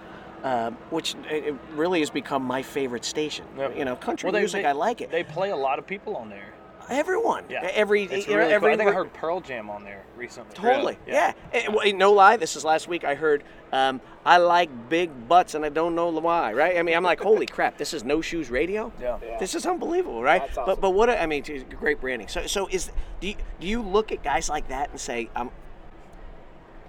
[0.44, 3.46] um, which it it really has become my favorite station.
[3.58, 3.78] Yep.
[3.78, 5.10] You know, country Well, they- music, they- I like it.
[5.12, 6.54] They play a lot of people on there.
[6.90, 8.56] Everyone, Yeah, every, It's you know, really cool.
[8.56, 10.56] every I think I heard Pearl Jam on there recently.
[10.56, 10.98] Totally.
[11.06, 11.34] Yeah.
[11.52, 12.38] Eh, well, no lie.
[12.38, 13.04] This is last week.
[13.04, 16.54] I heard um, I like big butts and I don't know why.
[16.54, 16.78] Right.
[16.78, 17.78] I mean, I'm like, holy crap!
[17.78, 18.92] This is no shoes radio.
[19.02, 19.18] Yeah.
[19.22, 19.38] Yeah.
[19.38, 20.42] This is unbelievable, right?
[20.42, 20.82] That's But awesome.
[20.82, 22.30] but what a- I mean, it's great branding.
[22.30, 25.50] So so is do you, do you look at guys like that and say I'm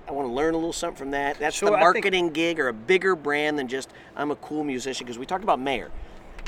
[0.09, 1.39] I want to learn a little something from that.
[1.39, 4.37] That's Sure, the I think- marketing gig or a bigger brand than just I'm a
[4.37, 5.05] cool musician.
[5.05, 5.91] Because we talked about Mayer.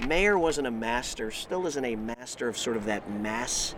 [0.07, 3.74] Mayer wasn't a master, still isn't a master of sort of that mass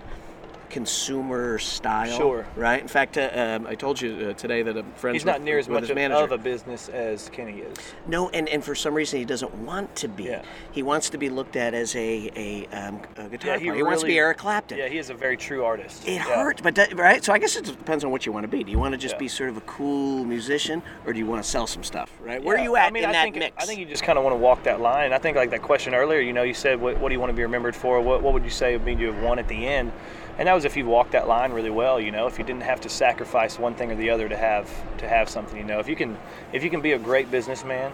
[0.73, 2.17] consumer style.
[2.17, 2.47] Sure.
[2.57, 2.81] Right.
[2.81, 5.59] In fact, uh, um, I told you uh, today that a friend—he's with, not near
[5.59, 7.77] as much of, a business as Kenny is.
[8.07, 10.25] No, and, and for some reason he doesn't want to be.
[10.25, 10.43] Yeah.
[10.73, 13.75] He wants to be looked at as a, a, um, a guitar Yeah, player.
[13.75, 14.79] He wants to be Eric Clapton.
[14.79, 16.09] Yeah, he is a very true artist.
[16.09, 16.23] It Yeah.
[16.23, 17.23] hurts, but that, right.
[17.23, 18.65] So I guess it depends on what you want to be.
[18.65, 19.19] Do you want to just Yeah.
[19.19, 22.11] be sort of a cool musician, or do you want to sell some stuff?
[22.23, 22.43] Right?
[22.43, 23.63] Where are you at I mean, in I that think, mix?
[23.63, 25.13] I think you just kind of want to walk that line.
[25.13, 27.31] I think like that question earlier, you know, you said, what, what do you want
[27.31, 28.01] to be remembered for?
[28.01, 29.93] What, what would you say would mean you have won at the end?
[30.39, 32.63] And that was if you walked that line really well, you know, if you didn't
[32.63, 35.79] have to sacrifice one thing or the other to have to have something, you know,
[35.79, 36.17] if you can
[36.53, 37.93] if you can be a great businessman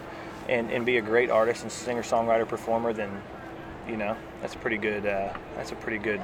[0.48, 3.10] and, and be a great artist and singer songwriter performer, then
[3.88, 6.20] you know that's a pretty good uh, that's a pretty good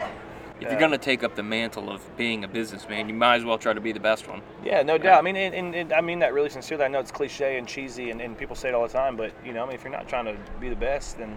[0.61, 3.59] If you're gonna take up the mantle of being a businessman, you might as well
[3.59, 4.41] try to be the best one.
[4.65, 5.19] Yeah, no doubt.
[5.19, 6.85] I mean, and, and, and I mean that really sincerely.
[6.85, 9.33] I know it's cliche and cheesy, and, and people say it all the time, but
[9.45, 11.37] you know, I mean, if you're not trying to be the best, then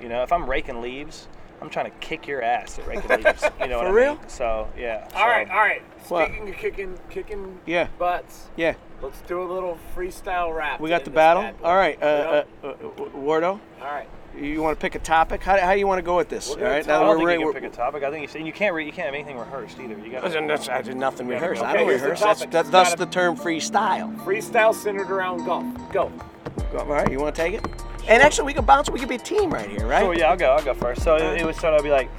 [0.00, 1.26] you know, if I'm raking leaves,
[1.62, 3.10] I'm trying to kick your ass at raking.
[3.10, 4.14] You know what For I real?
[4.16, 4.28] mean?
[4.28, 5.08] So yeah.
[5.14, 5.82] All right, so- all right.
[6.08, 6.26] What?
[6.28, 7.86] Speaking of kicking, kicking Yeah.
[7.98, 10.80] butts, yeah, let's do a little freestyle rap.
[10.80, 11.48] we got the battle.
[11.62, 12.74] All right, uh, uh, uh,
[13.16, 13.52] Wardo.
[13.52, 14.08] all right.
[14.36, 15.42] You want to pick a topic?
[15.42, 16.50] How, how do you want to go with this?
[16.50, 17.40] All right, I now don't we're think ready.
[17.42, 18.02] you can pick a topic.
[18.02, 19.96] I think you, see- and you can't re, you can't have anything rehearsed either.
[19.98, 21.62] You got Listen, I did nothing Yeah, rehearsed.
[21.62, 22.20] I don't rehearse.
[22.20, 24.16] That's, that, It's thus the term freestyle.
[24.24, 25.64] Freestyle centered around golf.
[25.92, 26.10] Go.
[26.76, 27.66] All right, you want to take it?
[28.08, 28.90] And actually, we could bounce.
[28.90, 30.02] We could be a team right here, right?
[30.02, 30.50] So yeah, I'll go.
[30.50, 31.02] I'll go first.
[31.02, 32.10] So it, it would sort of be like,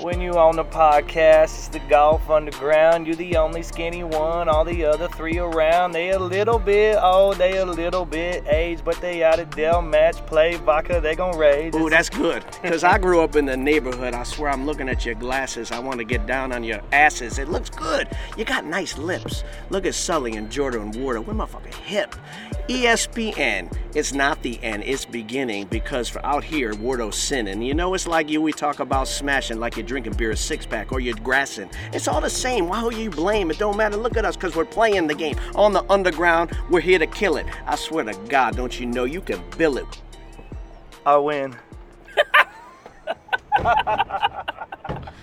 [0.00, 3.06] when you on the podcast, it's the golf underground.
[3.06, 4.48] You're the only skinny one.
[4.48, 8.84] All the other three around, they a little bit old, they a little bit aged,
[8.84, 11.00] but they out of Dell match play vodka.
[11.00, 11.74] They gon' rage.
[11.74, 12.44] Ooh, that's good.
[12.66, 14.12] Because I grew up in the neighborhood.
[14.12, 15.70] I swear I'm looking at your glasses.
[15.70, 17.38] I want to get down on your asses.
[17.38, 18.08] It looks good.
[18.36, 19.44] You got nice lips.
[19.70, 21.24] Look at Sully and Jordan and Wardo.
[21.24, 22.16] We're motherfucking hip.
[22.68, 23.72] E ESPN.
[23.94, 27.62] It's not the end, it's beginning because for out here, Wardo's sinning.
[27.62, 30.66] You know, it's like you, we talk about smashing like you're drinking beer, a six
[30.66, 31.70] pack, or you're grassing.
[31.92, 32.68] It's all the same.
[32.68, 33.50] Why would you blame?
[33.50, 33.96] It don't matter.
[33.96, 35.36] Look at us because we're playing the game.
[35.54, 37.46] On the underground, we're here to kill it.
[37.66, 39.86] I swear to God, don't you know you can bill it.
[41.04, 41.56] I win.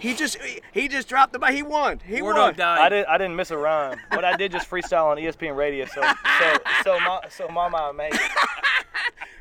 [0.00, 0.36] He just
[0.72, 1.50] he just dropped the ball.
[1.50, 2.00] He won.
[2.04, 2.54] He Ward won.
[2.54, 2.78] Died.
[2.80, 5.86] I didn't I didn't miss a rhyme, but I did just freestyle on ESPN Radio.
[5.86, 6.02] So
[6.40, 8.14] so so my so mama made.
[8.14, 8.20] it.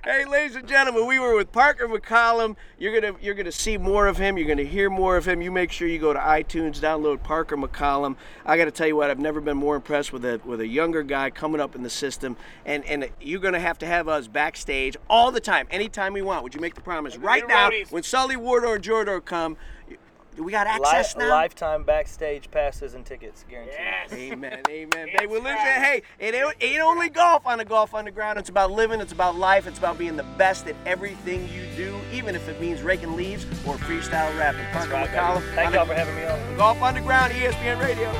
[0.06, 2.58] Hey, ladies and gentlemen, we were with Parker McCollum.
[2.78, 4.38] You're gonna you're gonna see more of him.
[4.38, 5.42] You're gonna hear more of him.
[5.42, 8.16] You make sure you go to iTunes, download Parker McCollum.
[8.46, 10.68] I got to tell you what, I've never been more impressed with a with a
[10.68, 12.38] younger guy coming up in the system.
[12.68, 16.44] And and you're gonna have to have us backstage all the time, anytime we want.
[16.44, 17.72] Would you make the promise right now?
[17.72, 17.92] roadies.
[17.92, 19.58] When Sully Wardo or Jordo come,
[19.90, 19.96] do
[20.38, 21.30] we got access Li- now?
[21.30, 23.76] lifetime backstage passes and tickets guaranteed.
[23.80, 24.14] Yes.
[24.14, 25.08] Amen, amen.
[25.18, 28.38] Baby, well, listen, hey, it ain't, ain't only golf on the Golf Underground.
[28.40, 31.96] It's about living, it's about life, it's about being the best at everything you do,
[32.14, 34.66] even if it means raking leaves or freestyle rapping.
[34.72, 35.18] Parker Right, baby.
[35.18, 36.58] McCollum, Thank y'all for having me on.
[36.58, 38.12] Golf Underground, ESPN Radio.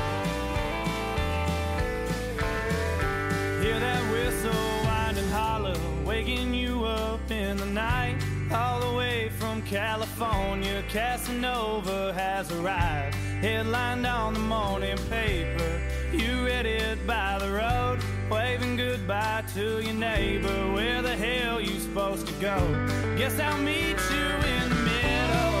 [3.62, 8.16] Hear that whistle winding hollow, waking you up in the night.
[8.52, 13.16] All the way from California, Casanova has arrived.
[13.42, 15.80] Headlined on the morning paper,
[16.12, 17.98] you read it by the road,
[18.30, 20.72] waving goodbye to your neighbor.
[20.72, 22.56] Where the hell you supposed to go?
[23.18, 25.52] Guess I'll meet you in the middle.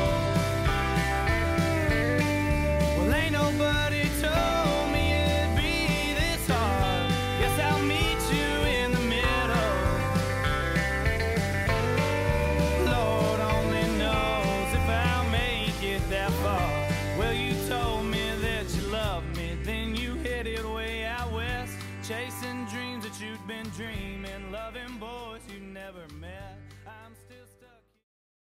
[2.98, 4.04] Well, ain't nobody